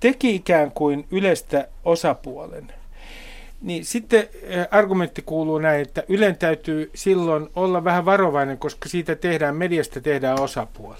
teki 0.00 0.34
ikään 0.34 0.70
kuin 0.70 1.06
Ylestä 1.10 1.68
osapuolen, 1.84 2.72
niin 3.64 3.84
sitten 3.84 4.28
eh, 4.42 4.66
argumentti 4.70 5.22
kuuluu 5.22 5.58
näin, 5.58 5.82
että 5.82 6.02
Ylen 6.08 6.36
täytyy 6.36 6.90
silloin 6.94 7.48
olla 7.56 7.84
vähän 7.84 8.04
varovainen, 8.04 8.58
koska 8.58 8.88
siitä 8.88 9.14
tehdään, 9.14 9.56
mediasta 9.56 10.00
tehdään 10.00 10.40
osapuoli. 10.40 10.98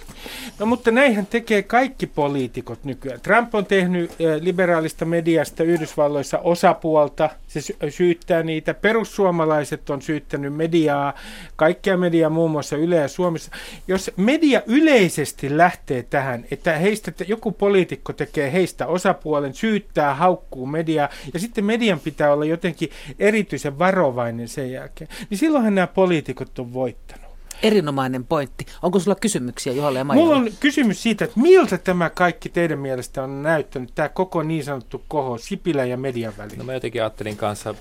No 0.58 0.66
mutta 0.66 0.90
näinhän 0.90 1.26
tekee 1.26 1.62
kaikki 1.62 2.06
poliitikot 2.06 2.84
nykyään. 2.84 3.20
Trump 3.20 3.54
on 3.54 3.66
tehnyt 3.66 4.10
eh, 4.18 4.40
liberaalista 4.40 5.04
mediasta 5.04 5.62
Yhdysvalloissa 5.62 6.38
osapuolta, 6.38 7.30
se 7.48 7.60
sy- 7.60 7.76
syyttää 7.88 8.42
niitä. 8.42 8.74
Perussuomalaiset 8.74 9.90
on 9.90 10.02
syyttänyt 10.02 10.54
mediaa, 10.54 11.14
kaikkia 11.56 11.96
mediaa, 11.96 12.30
muun 12.30 12.50
muassa 12.50 12.76
Yle 12.76 12.96
ja 12.96 13.08
Suomessa. 13.08 13.50
Jos 13.88 14.10
media 14.16 14.62
yleisesti 14.66 15.56
lähtee 15.56 16.02
tähän, 16.02 16.44
että 16.50 16.78
heistä 16.78 17.12
joku 17.28 17.52
poliitikko 17.52 18.12
tekee 18.12 18.52
heistä 18.52 18.86
osapuolen, 18.86 19.54
syyttää, 19.54 20.14
haukkuu 20.14 20.66
mediaa, 20.66 21.08
ja 21.34 21.40
sitten 21.40 21.64
median 21.64 22.00
pitää 22.00 22.32
olla 22.32 22.44
jotenkin 22.54 22.90
erityisen 23.18 23.78
varovainen 23.78 24.48
sen 24.48 24.72
jälkeen, 24.72 25.10
niin 25.30 25.38
silloinhan 25.38 25.74
nämä 25.74 25.86
poliitikot 25.86 26.58
on 26.58 26.72
voittanut. 26.72 27.24
Erinomainen 27.62 28.24
pointti. 28.24 28.66
Onko 28.82 28.98
sulla 28.98 29.14
kysymyksiä 29.14 29.72
Juhalle 29.72 29.98
ja 29.98 30.04
Mulla 30.04 30.26
Maijalle? 30.26 30.50
on 30.50 30.56
kysymys 30.60 31.02
siitä, 31.02 31.24
että 31.24 31.40
miltä 31.40 31.78
tämä 31.78 32.10
kaikki 32.10 32.48
teidän 32.48 32.78
mielestä 32.78 33.22
on 33.22 33.42
näyttänyt, 33.42 33.94
tämä 33.94 34.08
koko 34.08 34.42
niin 34.42 34.64
sanottu 34.64 35.04
koho 35.08 35.38
Sipilä 35.38 35.84
ja 35.84 35.96
median 35.96 36.32
välillä? 36.38 36.58
No 36.58 36.64
mä 36.64 36.72
jotenkin 36.72 37.02
ajattelin 37.02 37.36
kanssa, 37.36 37.74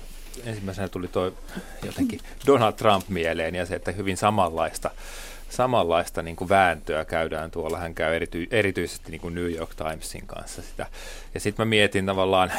ensimmäisenä 0.44 0.88
tuli 0.88 1.08
toi 1.08 1.32
jotenkin 1.86 2.20
Donald 2.46 2.72
Trump 2.72 3.08
mieleen 3.08 3.54
ja 3.54 3.66
se, 3.66 3.74
että 3.74 3.92
hyvin 3.92 4.16
samanlaista, 4.16 4.90
samanlaista 5.50 6.22
niin 6.22 6.36
kuin 6.36 6.48
vääntöä 6.48 7.04
käydään 7.04 7.50
tuolla. 7.50 7.78
Hän 7.78 7.94
käy 7.94 8.14
erity, 8.14 8.46
erityisesti 8.50 9.10
niin 9.10 9.20
kuin 9.20 9.34
New 9.34 9.52
York 9.52 9.74
Timesin 9.74 10.26
kanssa 10.26 10.62
sitä. 10.62 10.86
Ja 11.34 11.40
sitten 11.40 11.66
mä 11.66 11.70
mietin 11.70 12.06
tavallaan 12.06 12.52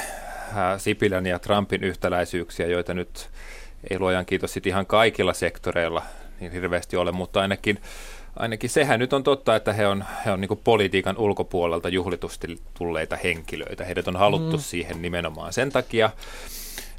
Sipilän 0.78 1.26
ja 1.26 1.40
Trumpin 1.40 1.84
yhtäläisyyksiä, 1.84 2.68
joita 2.68 2.94
nyt 2.94 3.30
ei 3.90 4.00
luojan 4.00 4.26
kiitos 4.26 4.54
sit 4.54 4.68
ihan 4.68 4.86
kaikilla 4.86 5.34
sektoreilla 5.34 6.04
niin 6.40 6.52
hirveästi 6.52 6.98
ole, 6.98 7.12
mutta 7.12 7.42
ainakin 7.42 7.80
Ainakin 8.36 8.70
sehän 8.70 9.00
nyt 9.00 9.14
on 9.14 9.24
totta, 9.24 9.56
että 9.56 9.74
he 9.74 9.88
on, 9.88 10.06
he 10.26 10.32
on 10.32 10.42
niin 10.42 10.60
politiikan 10.64 11.18
ulkopuolelta 11.18 11.90
juhlitusti 11.90 12.60
tulleita 12.74 13.18
henkilöitä. 13.24 13.86
Heidät 13.86 14.08
on 14.08 14.16
haluttu 14.16 14.58
mm. 14.58 14.62
siihen 14.62 15.02
nimenomaan 15.02 15.54
sen 15.54 15.72
takia 15.72 16.10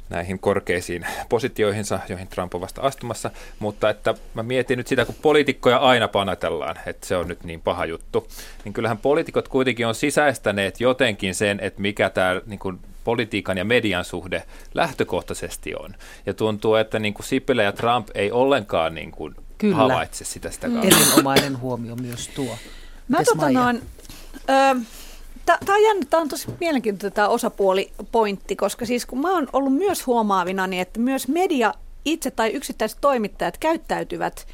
näihin 0.09 0.39
korkeisiin 0.39 1.05
positioihinsa, 1.29 1.99
joihin 2.09 2.27
Trump 2.27 2.55
on 2.55 2.61
vasta 2.61 2.81
astumassa, 2.81 3.31
mutta 3.59 3.89
että 3.89 4.15
mä 4.33 4.43
mietin 4.43 4.77
nyt 4.77 4.87
sitä, 4.87 5.05
kun 5.05 5.15
poliitikkoja 5.21 5.77
aina 5.77 6.07
panatellaan, 6.07 6.75
että 6.85 7.07
se 7.07 7.17
on 7.17 7.27
nyt 7.27 7.43
niin 7.43 7.61
paha 7.61 7.85
juttu, 7.85 8.27
niin 8.63 8.73
kyllähän 8.73 8.97
poliitikot 8.97 9.47
kuitenkin 9.47 9.87
on 9.87 9.95
sisäistäneet 9.95 10.79
jotenkin 10.79 11.35
sen, 11.35 11.59
että 11.61 11.81
mikä 11.81 12.09
tämä 12.09 12.41
niin 12.45 12.79
politiikan 13.07 13.57
ja 13.57 13.65
median 13.65 14.05
suhde 14.05 14.43
lähtökohtaisesti 14.73 15.75
on. 15.75 15.95
Ja 16.25 16.33
tuntuu, 16.33 16.75
että 16.75 16.99
niin 16.99 17.13
kuin 17.13 17.25
Sipilä 17.25 17.63
ja 17.63 17.71
Trump 17.71 18.07
ei 18.15 18.31
ollenkaan 18.31 18.95
niin 18.95 19.11
kuin 19.11 19.35
Kyllä. 19.57 19.75
havaitse 19.75 20.25
sitä 20.25 20.51
sitä 20.51 20.69
kautta. 20.69 20.87
Erinomainen 20.87 21.59
huomio 21.59 21.95
myös 21.95 22.27
tuo. 22.27 22.57
Mä 23.07 23.23
tota 23.23 23.49
noin, 23.49 23.81
ö, 24.49 24.81
Tämä 25.45 25.75
on 25.77 25.83
jännä, 25.83 26.05
tämä 26.09 26.21
on 26.21 26.29
tosi 26.29 26.47
mielenkiintoinen 26.59 27.13
tämä 27.13 27.27
osapuolipointti, 27.27 28.55
koska 28.55 28.85
siis 28.85 29.05
kun 29.05 29.21
mä 29.21 29.33
oon 29.33 29.47
ollut 29.53 29.73
myös 29.73 30.07
huomaavina, 30.07 30.67
niin 30.67 30.81
että 30.81 30.99
myös 30.99 31.27
media 31.27 31.73
itse 32.05 32.31
tai 32.31 32.49
yksittäiset 32.49 32.97
toimittajat 33.01 33.57
käyttäytyvät 33.57 34.47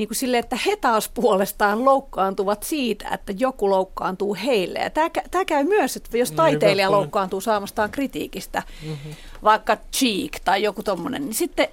niin 0.00 0.08
kuin 0.08 0.16
sille, 0.16 0.38
että 0.38 0.58
he 0.66 0.76
taas 0.76 1.08
puolestaan 1.08 1.84
loukkaantuvat 1.84 2.62
siitä, 2.62 3.08
että 3.08 3.32
joku 3.38 3.70
loukkaantuu 3.70 4.36
heille. 4.44 4.78
Ja 4.78 4.90
tämä, 4.90 5.10
tämä 5.30 5.44
käy 5.44 5.64
myös, 5.64 5.96
että 5.96 6.18
jos 6.18 6.30
Niin, 6.30 6.36
taiteilija 6.36 6.90
loukkaantuu 6.90 7.40
saamastaan 7.40 7.90
kritiikistä, 7.90 8.62
mm-hmm. 8.86 9.14
Vaikka 9.44 9.76
Cheek 9.92 10.40
tai 10.44 10.62
joku 10.62 10.82
tommonen, 10.82 11.22
niin 11.22 11.34
sitten 11.34 11.68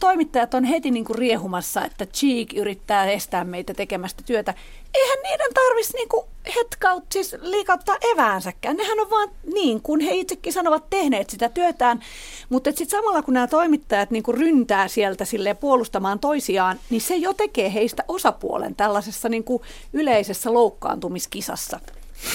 toimittajat 0.00 0.54
on 0.54 0.64
heti 0.64 0.90
niin 0.90 1.04
kuin 1.04 1.18
riehumassa, 1.18 1.84
että 1.84 2.06
Cheek 2.06 2.52
yrittää 2.56 3.10
estää 3.10 3.44
meitä 3.44 3.74
tekemästä 3.74 4.22
työtä. 4.26 4.54
Eihän 4.94 5.18
niiden 5.22 5.54
tarvitsisi 5.54 5.96
niin 5.96 6.08
kuin 6.08 6.26
hetkaut, 6.56 7.04
siis 7.12 7.36
liikauttaa 7.40 7.96
eväänsäkään. 8.12 8.76
Nehän 8.76 9.00
on 9.00 9.10
vaan 9.10 9.28
niin, 9.54 9.82
kun 9.82 10.00
he 10.00 10.14
itsekin 10.14 10.52
sanovat 10.52 10.90
tehneet 10.90 11.30
sitä 11.30 11.48
työtään. 11.48 12.00
Mutta 12.48 12.70
sitten 12.70 12.98
samalla 13.00 13.22
kun 13.22 13.34
nämä 13.34 13.46
toimittajat 13.46 14.10
niin 14.10 14.22
kuin 14.22 14.38
ryntää 14.38 14.88
sieltä 14.88 15.24
silleen 15.24 15.56
puolustamaan 15.56 16.18
toisiaan, 16.18 16.80
niin 16.90 17.00
se 17.00 17.16
jo 17.16 17.34
tekee 17.34 17.72
heistä 17.72 18.04
osapuolen 18.08 18.74
tällaisessa 18.74 19.28
niin 19.28 19.44
kuin 19.44 19.62
yleisessä 19.92 20.52
loukkaantumiskisassa. 20.52 21.80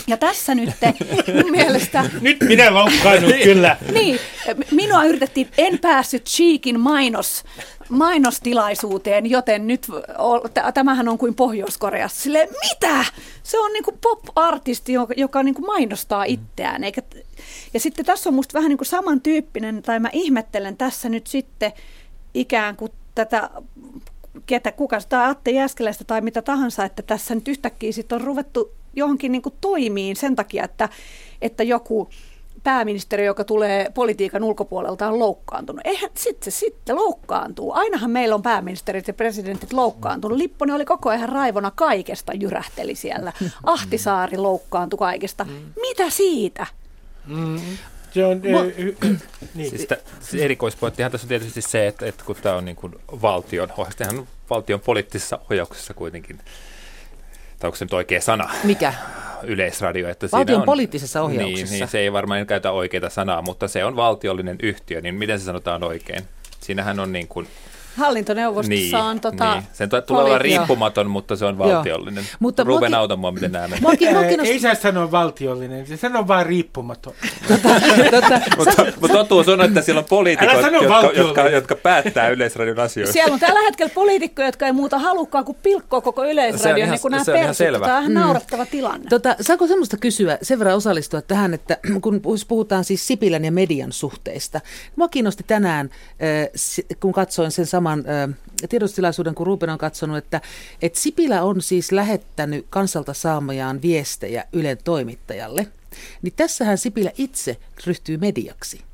Ja 0.08 0.18
tässä 0.18 0.56
nyt 0.56 0.70
mun 1.34 1.52
mielestä... 1.52 2.10
Nyt 2.22 2.38
minä 2.48 2.74
loukkaannut 2.74 3.36
kyllä. 3.44 3.78
niin, 3.92 4.20
minua 4.72 5.04
yritettiin, 5.04 5.48
en 5.58 5.80
päässyt 5.80 6.26
Cheekin 6.26 6.80
mainos, 6.80 7.44
mainostilaisuuteen, 7.90 9.30
joten 9.30 9.68
nyt 9.68 9.88
tämähän 10.74 11.08
on 11.08 11.18
kuin 11.18 11.36
Pohjois-Koreassa. 11.36 12.22
Silleen, 12.22 12.50
mitä? 12.70 13.06
Se 13.44 13.60
on 13.60 13.74
niin 13.74 14.00
pop-artisti, 14.02 14.94
joka, 14.94 15.14
joka 15.18 15.44
niin 15.44 15.66
mainostaa 15.66 16.24
itseään. 16.24 16.84
Eikä, 16.84 17.02
ja 17.74 17.80
sitten 17.80 18.06
tässä 18.06 18.30
on 18.30 18.34
musta 18.34 18.54
vähän 18.54 18.70
niin 18.70 18.78
kuin 18.78 18.88
samantyyppinen, 18.88 19.82
tai 19.82 20.00
mä 20.00 20.10
ihmettelen 20.14 20.78
tässä 20.78 21.10
nyt 21.10 21.28
sitten 21.28 21.72
ikään 22.34 22.76
kuin 22.76 22.92
tätä 23.16 23.50
ketä, 24.46 24.72
kuka 24.72 25.00
sitä 25.00 25.26
Atte 25.26 25.52
Jäskeläistä 25.52 26.04
tai 26.04 26.22
mitä 26.22 26.42
tahansa, 26.42 26.86
että 26.86 27.02
tässä 27.02 27.36
nyt 27.36 27.48
yhtäkkiä 27.48 27.92
sitten 27.92 28.16
on 28.16 28.22
ruvettu 28.22 28.72
johonkin 28.96 29.32
niin 29.32 29.42
kuin 29.42 29.56
toimiin 29.62 30.16
sen 30.16 30.36
takia, 30.36 30.64
että, 30.64 30.90
että 31.42 31.64
joku 31.64 32.10
pääministeri, 32.64 33.26
joka 33.26 33.44
tulee 33.44 33.92
politiikan 33.94 34.44
ulkopuolelta, 34.44 35.08
on 35.08 35.20
loukkaantunut. 35.20 35.82
Eihän 35.86 36.10
sitten 36.18 36.52
se 36.52 36.58
sitten 36.60 36.96
loukkaantuu. 36.96 37.72
Ainahan 37.74 38.12
meillä 38.12 38.36
on 38.36 38.42
pääministerit 38.42 39.08
ja 39.08 39.14
presidentit 39.14 39.74
loukkaantunut. 39.74 40.38
Lipponen 40.38 40.76
oli 40.76 40.86
koko 40.86 41.10
ajan 41.10 41.30
raivona 41.30 41.72
kaikesta, 41.72 42.34
jyrähteli 42.34 42.96
siellä. 42.96 43.34
Ahtisaari 43.64 44.38
loukkaantui 44.38 44.98
kaikesta. 44.98 45.46
Mitä 45.82 46.10
siitä? 46.10 46.68
Mm. 47.26 47.60
Se 48.14 48.26
on, 48.26 48.42
niin. 49.56 49.70
siis 49.70 49.86
tä, 49.86 49.98
siis 50.20 50.44
erikoispointtihan 50.44 51.12
tässä 51.12 51.26
on 51.26 51.30
tietysti 51.30 51.62
se, 51.62 51.88
että, 51.88 52.06
että 52.06 52.24
kun 52.26 52.36
tämä 52.36 52.56
on 52.56 52.66
niin 52.66 52.76
kuin 52.76 52.96
valtion, 53.22 53.70
on 54.18 54.28
valtion 54.50 54.80
poliittisessa 54.80 55.40
ohjauksessa 55.50 55.94
kuitenkin 55.94 56.40
tai 57.62 57.68
onko 57.68 57.76
se 57.76 57.86
nyt 57.86 57.94
oikea 57.94 58.22
sana? 58.22 58.50
Mikä? 58.64 58.94
Yleisradio. 59.44 60.10
Että 60.10 60.28
Valtion 60.32 60.60
on, 60.60 60.66
poliittisessa 60.66 61.22
ohjauksessa. 61.22 61.74
Niin, 61.74 61.80
niin, 61.80 61.88
se 61.88 62.00
ei 62.00 62.14
varmaan 62.14 62.48
käytä 62.48 62.72
oikeita 62.72 63.10
sanaa, 63.10 63.42
mutta 63.42 63.68
se 63.68 63.86
on 63.86 63.96
valtiollinen 63.96 64.58
yhtiö, 64.64 65.02
niin 65.02 65.16
miten 65.16 65.40
se 65.40 65.46
sanotaan 65.46 65.84
oikein? 65.84 66.24
Siinähän 66.60 67.00
on 67.00 67.14
niin 67.14 67.28
kuin 67.28 67.48
Hallintoneuvostossa 67.98 68.70
niin, 68.70 68.96
on 68.96 69.20
tota, 69.20 69.54
niin. 69.54 69.64
Sen 69.74 69.90
tulee 70.06 70.24
olla 70.24 70.38
riippumaton, 70.38 71.10
mutta 71.10 71.36
se 71.36 71.46
on 71.46 71.58
valtiollinen. 71.58 72.24
Joo. 72.24 72.38
Mutta 72.40 72.64
Ruben, 72.64 72.94
auta 72.94 73.16
mua, 73.16 73.32
miten 73.32 73.52
näemme. 73.52 73.78
Ei 74.44 74.60
saa 74.60 74.76
sanoa 74.76 75.12
valtiollinen, 75.12 75.88
se 75.88 75.98
sanoo 75.98 76.28
vain 76.28 76.46
riippumaton. 76.46 77.14
tota, 77.48 77.70
tota, 78.12 78.42
mutta, 78.58 78.86
mutta 79.02 79.18
totuus 79.18 79.48
on, 79.48 79.62
että 79.62 79.82
siellä 79.82 80.00
on 80.00 80.06
poliitikot, 80.06 80.56
jotka, 80.82 81.12
jotka, 81.16 81.50
jotka 81.50 81.76
päättää 81.76 82.30
Yleisradion 82.30 82.80
asioista. 82.80 83.14
Siellä 83.14 83.34
on 83.34 83.40
tällä 83.40 83.62
hetkellä 83.62 83.92
poliitikkoja, 83.96 84.48
jotka 84.48 84.66
ei 84.66 84.72
muuta 84.72 85.00
halukkaan 85.00 85.46
kuin 85.46 85.58
pilkkoa 85.64 86.02
koko 86.02 86.26
Yleisradion, 86.26 86.90
niin 86.90 87.02
kuin 87.02 87.12
nämä 87.12 87.26
persut. 87.26 87.82
Tämä 87.82 87.98
on 87.98 88.04
ihan 88.04 88.12
mm. 88.12 88.20
naurattava 88.20 88.66
tilanne. 88.66 89.10
Tota, 89.10 89.36
saako 89.42 89.68
semmoista 89.68 89.98
kysyä, 89.98 90.38
sen 90.42 90.60
verran 90.60 90.76
osallistua 90.76 91.22
tähän, 91.22 91.54
että 91.54 91.78
kun 92.02 92.22
puhutaan 92.48 92.84
siis 92.84 93.08
Sipilän 93.08 93.46
ja 93.46 93.52
median 93.52 93.92
suhteista. 93.92 94.62
Mua 94.96 95.08
kiinnosti 95.08 95.44
tänään, 95.48 95.90
kun 97.00 97.14
katsoin 97.14 97.52
sen 97.52 97.66
saman 97.66 97.81
tiedotustilaisuuden, 98.70 99.36
kun 99.36 99.48
Ruben 99.48 99.70
on 99.70 99.78
katsonut, 99.78 100.18
että, 100.18 100.42
että 100.82 101.00
Sipilä 101.00 101.44
on 101.44 101.62
siis 101.62 101.92
lähettänyt 101.92 102.66
kansalta 102.70 103.14
saamajaan 103.14 103.82
viestejä 103.82 104.46
Ylen 104.54 104.78
toimittajalle. 104.84 105.68
Niin 106.22 106.34
tässähän 106.36 106.78
Sipilä 106.78 107.12
itse 107.18 107.58
ryhtyy 107.86 108.18
mediaksi 108.18 108.91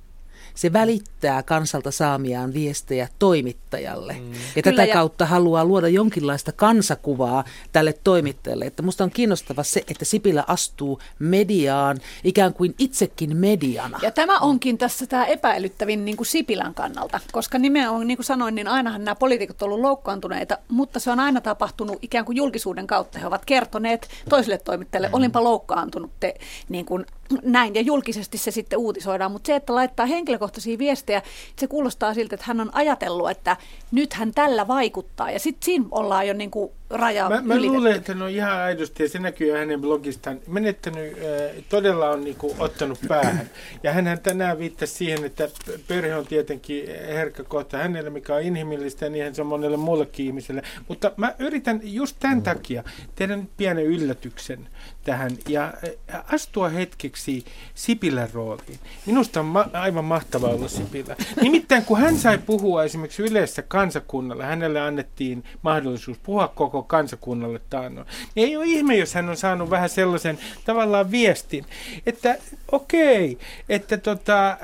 se 0.58 0.74
välittää 0.74 1.44
kansalta 1.44 1.92
saamiaan 1.92 2.54
viestejä 2.54 3.08
toimittajalle. 3.20 4.14
Mm. 4.14 4.34
Ja 4.56 4.62
Kyllä, 4.64 4.82
tätä 4.82 4.94
kautta 4.94 5.24
ja... 5.24 5.28
haluaa 5.28 5.66
luoda 5.66 5.88
jonkinlaista 5.88 6.52
kansakuvaa 6.52 7.44
tälle 7.72 7.94
toimittajalle. 8.04 8.66
Että 8.66 8.84
musta 8.84 9.04
on 9.04 9.10
kiinnostava 9.10 9.64
se, 9.64 9.84
että 9.88 10.06
Sipilä 10.06 10.44
astuu 10.48 11.00
mediaan 11.20 11.98
ikään 12.24 12.54
kuin 12.54 12.76
itsekin 12.80 13.38
mediana. 13.38 14.00
Ja 14.02 14.12
tämä 14.12 14.40
onkin 14.40 14.78
tässä 14.78 15.08
tämä 15.08 15.26
epäilyttävin 15.26 16.06
niin 16.06 16.18
kuin 16.18 16.28
Sipilän 16.28 16.74
kannalta, 16.74 17.20
koska 17.32 17.58
nimenomaan, 17.60 18.08
niin 18.08 18.18
kuin 18.18 18.26
sanoin, 18.26 18.56
niin 18.56 18.68
ainahan 18.68 19.06
nämä 19.06 19.16
poliitikot 19.16 19.62
ovat 19.62 19.72
olleet 19.74 19.82
loukkaantuneita, 19.82 20.58
mutta 20.68 21.00
se 21.00 21.12
on 21.12 21.20
aina 21.20 21.42
tapahtunut 21.42 21.98
ikään 22.02 22.26
kuin 22.26 22.36
julkisuuden 22.36 22.88
kautta. 22.88 23.20
He 23.20 23.28
ovat 23.28 23.46
kertoneet 23.46 24.10
toisille 24.30 24.58
toimittajille, 24.58 25.10
olinpa 25.14 25.44
loukkaantunut 25.44 26.12
te, 26.20 26.36
niin 26.70 26.86
kuin 26.86 27.06
näin, 27.44 27.76
ja 27.76 27.82
julkisesti 27.82 28.38
se 28.38 28.52
sitten 28.52 28.80
uutisoidaan, 28.80 29.32
mutta 29.32 29.48
se, 29.48 29.56
että 29.56 29.76
laittaa 29.76 30.06
henkilökohtaisia 30.06 30.78
viestejä, 30.78 31.22
se 31.60 31.68
kuulostaa 31.68 32.14
siltä, 32.14 32.36
että 32.36 32.46
hän 32.48 32.62
on 32.62 32.70
ajatellut, 32.74 33.30
että 33.30 33.58
nyt 33.92 34.14
hän 34.14 34.32
tällä 34.32 34.68
vaikuttaa, 34.68 35.32
ja 35.32 35.40
sitten 35.40 35.66
siinä 35.66 35.86
ollaan 35.92 36.28
jo 36.28 36.34
niin 36.34 36.52
kuin 36.52 36.72
raja 36.90 37.30
Mä, 37.30 37.42
mä 37.42 37.62
luulen, 37.62 37.96
että 37.96 38.14
hän 38.14 38.22
on 38.22 38.30
ihan 38.30 38.58
aidosti, 38.58 39.04
ja 39.04 39.10
se 39.10 39.20
näkyy 39.20 39.52
hänen 39.52 39.82
blogistaan, 39.82 40.40
menettänyt, 40.48 41.14
äh, 41.14 41.64
todella 41.70 42.10
on 42.10 42.24
niin 42.24 42.36
kuin, 42.36 42.56
ottanut 42.60 43.00
päähän. 43.08 43.50
Ja 43.84 43.94
hän 43.94 44.20
tänään 44.24 44.60
viittasi 44.60 44.94
siihen, 44.94 45.26
että 45.26 45.50
perhe 45.88 46.16
on 46.16 46.28
tietenkin 46.28 46.86
herkkä 47.08 47.44
kohta 47.44 47.78
hänelle, 47.78 48.10
mikä 48.10 48.36
on 48.36 48.42
inhimillistä, 48.42 49.06
ja 49.06 49.10
niinhän 49.10 49.36
se 49.36 49.42
on 49.42 49.48
monelle 49.48 49.78
muullekin 49.78 50.26
ihmiselle. 50.26 50.64
Mutta 50.88 51.12
mä 51.18 51.36
yritän 51.40 51.80
just 51.84 52.16
tämän 52.20 52.42
takia 52.42 52.84
tehdä 53.16 53.36
nyt 53.36 53.50
pienen 53.58 53.86
yllätyksen 53.86 54.68
tähän, 55.04 55.32
ja 55.48 55.74
äh, 56.14 56.24
astua 56.34 56.70
hetkeksi 56.70 57.46
Sipilän 57.74 58.30
rooliin. 58.34 58.80
Minusta 59.06 59.40
on 59.40 59.46
ma- 59.46 59.70
aivan 59.74 60.06
mahtavaa 60.06 60.50
olla 60.50 60.68
Sipilä. 60.68 61.16
Nimittäin 61.42 61.86
kun 61.86 62.00
hän 62.00 62.18
sai 62.18 62.38
puhua 62.38 62.84
esimerkiksi 62.84 63.24
yleensä 63.24 63.62
kansakunnalle, 63.62 64.46
hänelle 64.46 64.82
annettiin 64.82 65.44
mahdollisuus 65.62 66.18
puhua 66.24 66.48
koko 66.48 66.77
koko 66.78 66.88
kansakunnalle 66.88 67.62
taannoin. 67.70 68.08
Niin 68.36 68.48
ei 68.48 68.58
ole 68.58 68.66
ihme, 68.66 68.96
jos 68.96 69.14
hän 69.14 69.30
on 69.30 69.38
saanut 69.38 69.70
vähän 69.70 69.90
sellaisen 69.90 70.40
tavallaan 70.66 71.12
viestin, 71.12 71.66
että 72.06 72.36
okei, 72.72 73.32
okay, 73.32 73.46
että 73.70 73.98
tota, 73.98 74.58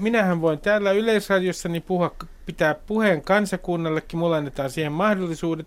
minähän 0.00 0.40
voin 0.40 0.58
täällä 0.58 0.92
Yleisradiossani 0.92 1.80
puhua 1.80 2.14
pitää 2.50 2.74
puheen 2.74 3.22
kansakunnallekin, 3.22 4.18
mulla 4.18 4.36
annetaan 4.36 4.70
siihen 4.70 4.92
mahdollisuudet. 4.92 5.66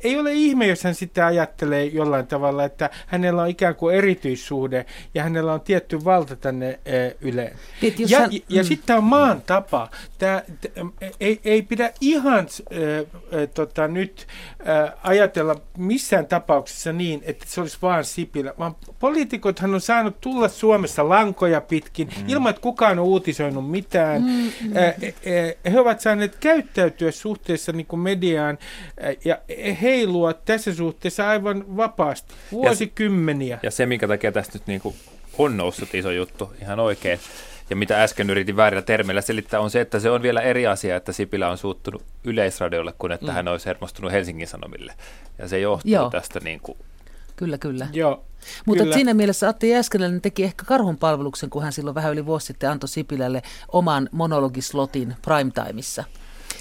Ei 0.00 0.18
ole 0.18 0.32
ihme, 0.32 0.66
jos 0.66 0.84
hän 0.84 0.94
sitten 0.94 1.24
ajattelee 1.24 1.84
jollain 1.84 2.26
tavalla, 2.26 2.64
että 2.64 2.90
hänellä 3.06 3.42
on 3.42 3.48
ikään 3.48 3.74
kuin 3.74 3.96
erityissuhde 3.96 4.86
ja 5.14 5.22
hänellä 5.22 5.52
on 5.52 5.60
tietty 5.60 6.04
valta 6.04 6.36
tänne 6.36 6.68
äh, 6.68 7.14
Yleen. 7.20 7.56
Ja, 8.08 8.18
hän, 8.18 8.30
ja 8.48 8.62
mm. 8.62 8.66
sitten 8.66 8.96
on 8.96 9.04
maan 9.04 9.42
tapa. 9.42 9.88
Tää, 10.18 10.42
t, 10.60 10.66
ei, 11.20 11.40
ei 11.44 11.62
pidä 11.62 11.92
ihan 12.00 12.38
äh, 12.38 12.78
äh, 12.98 13.48
tota, 13.54 13.88
nyt 13.88 14.26
äh, 14.68 14.92
ajatella 15.02 15.56
missään 15.78 16.26
tapauksessa 16.26 16.92
niin, 16.92 17.22
että 17.24 17.44
se 17.48 17.60
olisi 17.60 17.78
vaan 17.82 18.04
Sipilä, 18.04 18.54
vaan 18.58 18.76
poliitikothan 18.98 19.74
on 19.74 19.80
saanut 19.80 20.20
tulla 20.20 20.48
Suomessa 20.48 21.08
lankoja 21.08 21.60
pitkin 21.60 22.08
mm. 22.08 22.28
ilman, 22.28 22.50
että 22.50 22.62
kukaan 22.62 22.98
on 22.98 23.04
uutisoinut 23.04 23.70
mitään. 23.70 24.22
Mm. 24.22 24.46
Äh, 24.76 24.84
äh, 24.84 25.72
he 25.72 25.80
ovat 25.80 26.00
saaneet 26.00 26.23
saaneet 26.24 26.36
käyttäytyä 26.40 27.10
suhteessa 27.10 27.72
niin 27.72 27.86
kuin 27.86 28.00
mediaan 28.00 28.58
ja 29.24 29.38
heilua 29.82 30.34
tässä 30.34 30.74
suhteessa 30.74 31.28
aivan 31.28 31.76
vapaasti, 31.76 32.34
vuosikymmeniä. 32.52 33.54
Ja, 33.54 33.60
ja 33.62 33.70
se, 33.70 33.86
minkä 33.86 34.08
takia 34.08 34.32
tästä 34.32 34.58
nyt 34.58 34.66
niin 34.66 34.80
kuin 34.80 34.94
on 35.38 35.56
noussut 35.56 35.94
iso 35.94 36.10
juttu, 36.10 36.52
ihan 36.62 36.80
oikein, 36.80 37.18
ja 37.70 37.76
mitä 37.76 38.02
äsken 38.02 38.30
yritin 38.30 38.56
väärillä 38.56 38.82
termeillä 38.82 39.20
selittää, 39.20 39.60
on 39.60 39.70
se, 39.70 39.80
että 39.80 40.00
se 40.00 40.10
on 40.10 40.22
vielä 40.22 40.40
eri 40.40 40.66
asia, 40.66 40.96
että 40.96 41.12
Sipilä 41.12 41.50
on 41.50 41.58
suuttunut 41.58 42.02
yleisradiolle, 42.24 42.92
kuin 42.98 43.12
että 43.12 43.26
mm. 43.26 43.32
hän 43.32 43.48
olisi 43.48 43.66
hermostunut 43.66 44.12
Helsingin 44.12 44.46
Sanomille. 44.46 44.92
Ja 45.38 45.48
se 45.48 45.58
johtuu 45.58 45.90
Joo. 45.90 46.10
tästä 46.10 46.40
niin 46.40 46.60
kuin 46.60 46.78
Kyllä, 47.36 47.58
kyllä. 47.58 47.88
Joo, 47.92 48.24
Mutta 48.66 48.82
kyllä. 48.82 48.94
siinä 48.94 49.14
mielessä 49.14 49.48
Atte 49.48 49.66
Jääskeläinen 49.66 50.20
teki 50.20 50.44
ehkä 50.44 50.64
karhun 50.64 50.98
palveluksen, 50.98 51.50
kun 51.50 51.62
hän 51.62 51.72
silloin 51.72 51.94
vähän 51.94 52.12
yli 52.12 52.26
vuosi 52.26 52.46
sitten 52.46 52.70
antoi 52.70 52.88
Sipilälle 52.88 53.42
oman 53.72 54.08
monologislotin 54.12 55.16
primetimeissa. 55.22 56.04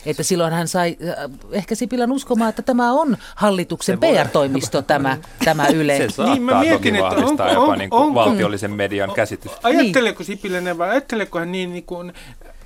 Että 0.06 0.24
silloin 0.24 0.54
hän 0.54 0.68
sai 0.68 0.98
äh, 1.08 1.30
ehkä 1.52 1.76
Sipilän 1.76 2.12
uskomaan, 2.12 2.50
että 2.50 2.62
tämä 2.62 2.92
on 2.92 3.18
hallituksen 3.36 4.00
PR-toimisto, 4.00 4.82
tämä, 4.92 5.18
tämä 5.46 5.68
Yle. 5.68 5.98
Se 5.98 6.10
saattaa 6.10 6.36
niin, 6.36 6.44
mä 6.44 6.60
mietin, 6.60 6.94
toki 6.94 7.04
vahvistaa 7.04 7.32
että 7.32 7.44
on, 7.44 7.54
jopa 7.54 7.72
on, 7.72 7.78
niin 7.78 7.90
kuin 7.90 8.02
on, 8.02 8.14
valtiollisen 8.14 8.72
median 8.72 9.14
käsitys. 9.14 9.52
Ajatteleeko 9.64 10.24
Sipilän 10.24 10.78
vai 10.78 10.90
ajatteleeko 10.90 11.40
hän 11.40 11.52
niin, 11.52 11.74
niin 11.74 11.84
kuin 11.84 12.14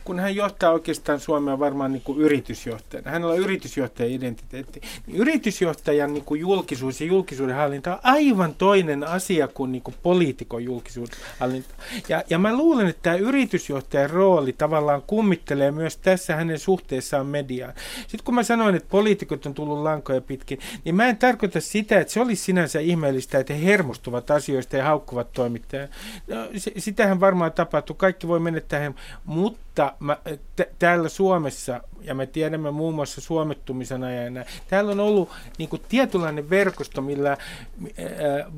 kun 0.07 0.19
hän 0.19 0.35
johtaa 0.35 0.71
oikeastaan 0.71 1.19
Suomea 1.19 1.59
varmaan 1.59 1.91
niin 1.91 2.01
kuin 2.01 2.19
yritysjohtajana, 2.19 3.11
hänellä 3.11 3.33
on 3.33 3.39
yritysjohtajan 3.39 4.11
identiteetti, 4.11 4.81
niin 5.07 5.17
yritysjohtajan 5.17 6.13
niin 6.13 6.25
kuin 6.25 6.41
julkisuus 6.41 7.01
ja 7.01 7.07
julkisuuden 7.07 7.55
hallinta 7.55 7.93
on 7.93 7.99
aivan 8.03 8.55
toinen 8.55 9.03
asia 9.03 9.47
kuin, 9.47 9.71
niin 9.71 9.81
kuin 9.81 9.95
poliitikon 10.03 10.63
julkisuuden 10.63 11.17
hallinta. 11.39 11.69
Ja, 12.09 12.23
ja 12.29 12.39
mä 12.39 12.57
luulen, 12.57 12.87
että 12.87 13.01
tämä 13.03 13.15
yritysjohtajan 13.15 14.09
rooli 14.09 14.53
tavallaan 14.53 15.01
kummittelee 15.07 15.71
myös 15.71 15.97
tässä 15.97 16.35
hänen 16.35 16.59
suhteessaan 16.59 17.25
mediaan. 17.25 17.73
Sitten 18.01 18.23
kun 18.23 18.35
mä 18.35 18.43
sanoin, 18.43 18.75
että 18.75 18.89
poliitikot 18.89 19.45
on 19.45 19.53
tullut 19.53 19.83
lankoja 19.83 20.21
pitkin, 20.21 20.59
niin 20.85 20.95
mä 20.95 21.05
en 21.07 21.17
tarkoita 21.17 21.61
sitä, 21.61 21.99
että 21.99 22.13
se 22.13 22.19
olisi 22.19 22.43
sinänsä 22.43 22.79
ihmeellistä, 22.79 23.39
että 23.39 23.53
he 23.53 23.65
hermostuvat 23.65 24.31
asioista 24.31 24.77
ja 24.77 24.83
haukkuvat 24.83 25.31
toimittajia. 25.33 25.87
No, 26.27 26.35
sitähän 26.77 27.19
varmaan 27.19 27.51
tapahtuu, 27.51 27.95
kaikki 27.95 28.27
voi 28.27 28.39
menettää, 28.39 28.91
mutta 29.25 29.93
mä, 29.99 30.17
t- 30.55 30.79
täällä 30.79 31.09
Suomessa, 31.09 31.81
ja 32.01 32.15
me 32.15 32.25
tiedämme 32.25 32.71
muun 32.71 32.95
muassa 32.95 33.21
suomettumisen 33.21 34.03
ajana, 34.03 34.45
täällä 34.67 34.91
on 34.91 34.99
ollut 34.99 35.29
niin 35.57 35.69
kuin, 35.69 35.81
tietynlainen 35.89 36.49
verkosto, 36.49 37.01
millä 37.01 37.29
ää, 37.29 37.37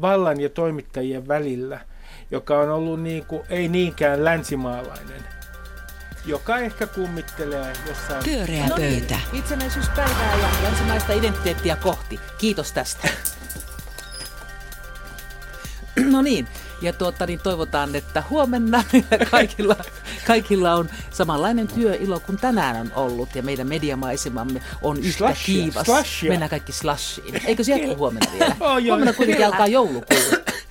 vallan 0.01 0.39
ja 0.41 0.49
toimittajien 0.49 1.27
välillä, 1.27 1.79
joka 2.31 2.59
on 2.59 2.69
ollut 2.69 3.01
niin 3.01 3.25
kuin, 3.25 3.41
ei 3.49 3.67
niinkään 3.67 4.25
länsimaalainen, 4.25 5.23
joka 6.25 6.57
ehkä 6.57 6.87
kummittelee 6.87 7.73
jossain... 7.87 8.23
Pyöreä 8.23 8.67
No 8.67 8.77
niin, 8.77 8.99
pöytä. 8.99 9.19
itsenäisyyspäivää 9.33 10.35
ja 10.41 10.47
länsimaista 10.63 11.13
identiteettiä 11.13 11.75
kohti. 11.75 12.19
Kiitos 12.37 12.71
tästä. 12.71 13.07
No 16.11 16.21
niin, 16.21 16.47
ja 16.81 16.93
tuota, 16.93 17.25
niin 17.25 17.39
toivotaan, 17.39 17.95
että 17.95 18.23
huomenna 18.29 18.83
kaikilla, 19.31 19.75
kaikilla 20.27 20.73
on 20.73 20.89
samanlainen 21.11 21.67
työilo 21.67 22.19
kuin 22.19 22.37
tänään 22.37 22.75
on 22.75 22.91
ollut. 22.95 23.35
Ja 23.35 23.43
meidän 23.43 23.67
mediamaisemamme 23.67 24.61
on 24.81 24.97
yhtä 24.97 25.17
Slashia, 25.17 25.55
kiivas. 25.63 25.85
slashia. 25.85 26.29
Mennään 26.31 26.49
kaikki 26.49 26.71
slashiin. 26.71 27.41
Eikö 27.45 27.63
se 27.63 27.71
jatku 27.77 27.95
huomenna 27.97 28.31
vielä? 28.33 28.55
Oh, 28.59 28.77
joo. 28.77 28.95
huomenna 28.95 29.13
kuitenkin 29.13 29.45
alkaa 29.45 29.67
joulukuu. 29.67 30.17